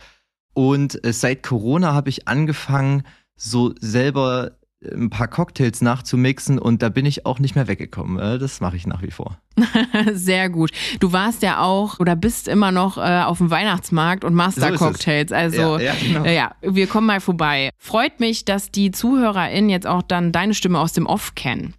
Und 0.54 1.04
äh, 1.04 1.12
seit 1.12 1.42
Corona 1.42 1.92
habe 1.92 2.08
ich 2.08 2.26
angefangen, 2.26 3.02
so 3.36 3.74
selber 3.80 4.52
ein 4.90 5.10
paar 5.10 5.28
Cocktails 5.28 5.80
nachzumixen 5.80 6.58
und 6.58 6.82
da 6.82 6.88
bin 6.88 7.06
ich 7.06 7.26
auch 7.26 7.38
nicht 7.38 7.54
mehr 7.54 7.68
weggekommen. 7.68 8.18
Äh, 8.18 8.38
das 8.38 8.60
mache 8.60 8.76
ich 8.76 8.86
nach 8.86 9.02
wie 9.02 9.10
vor. 9.10 9.38
Sehr 10.12 10.48
gut. 10.48 10.70
Du 11.00 11.12
warst 11.12 11.42
ja 11.42 11.62
auch 11.62 12.00
oder 12.00 12.16
bist 12.16 12.48
immer 12.48 12.72
noch 12.72 12.98
äh, 12.98 13.22
auf 13.22 13.38
dem 13.38 13.50
Weihnachtsmarkt 13.50 14.24
und 14.24 14.34
machst 14.34 14.56
so 14.56 14.62
da 14.62 14.72
Cocktails. 14.72 15.32
Also 15.32 15.78
ja, 15.78 15.92
ja, 15.92 15.94
genau. 16.00 16.24
äh, 16.24 16.34
ja, 16.34 16.54
wir 16.62 16.86
kommen 16.86 17.06
mal 17.06 17.20
vorbei. 17.20 17.70
Freut 17.78 18.20
mich, 18.20 18.44
dass 18.44 18.70
die 18.70 18.90
ZuhörerInnen 18.90 19.70
jetzt 19.70 19.86
auch 19.86 20.02
dann 20.02 20.32
deine 20.32 20.54
Stimme 20.54 20.78
aus 20.78 20.92
dem 20.92 21.06
Off 21.06 21.34
kennen. 21.34 21.74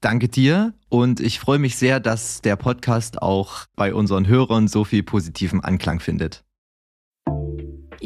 Danke 0.00 0.28
dir 0.28 0.74
und 0.88 1.20
ich 1.20 1.40
freue 1.40 1.58
mich 1.58 1.76
sehr, 1.76 2.00
dass 2.00 2.42
der 2.42 2.56
Podcast 2.56 3.22
auch 3.22 3.64
bei 3.74 3.94
unseren 3.94 4.26
Hörern 4.26 4.68
so 4.68 4.84
viel 4.84 5.02
positiven 5.02 5.64
Anklang 5.64 6.00
findet. 6.00 6.44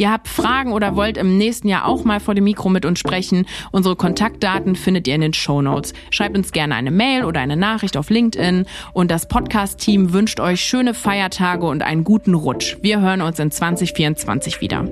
Ihr 0.00 0.10
habt 0.10 0.28
Fragen 0.28 0.72
oder 0.72 0.96
wollt 0.96 1.18
im 1.18 1.36
nächsten 1.36 1.68
Jahr 1.68 1.84
auch 1.84 2.04
mal 2.04 2.20
vor 2.20 2.34
dem 2.34 2.44
Mikro 2.44 2.70
mit 2.70 2.86
uns 2.86 2.98
sprechen? 2.98 3.44
Unsere 3.70 3.96
Kontaktdaten 3.96 4.74
findet 4.74 5.06
ihr 5.06 5.14
in 5.14 5.20
den 5.20 5.34
Show 5.34 5.60
Notes. 5.60 5.92
Schreibt 6.08 6.38
uns 6.38 6.52
gerne 6.52 6.74
eine 6.74 6.90
Mail 6.90 7.26
oder 7.26 7.40
eine 7.40 7.54
Nachricht 7.54 7.98
auf 7.98 8.08
LinkedIn. 8.08 8.64
Und 8.94 9.10
das 9.10 9.28
Podcast-Team 9.28 10.14
wünscht 10.14 10.40
euch 10.40 10.62
schöne 10.62 10.94
Feiertage 10.94 11.66
und 11.66 11.82
einen 11.82 12.04
guten 12.04 12.32
Rutsch. 12.32 12.78
Wir 12.80 13.02
hören 13.02 13.20
uns 13.20 13.38
in 13.40 13.50
2024 13.50 14.62
wieder. 14.62 14.86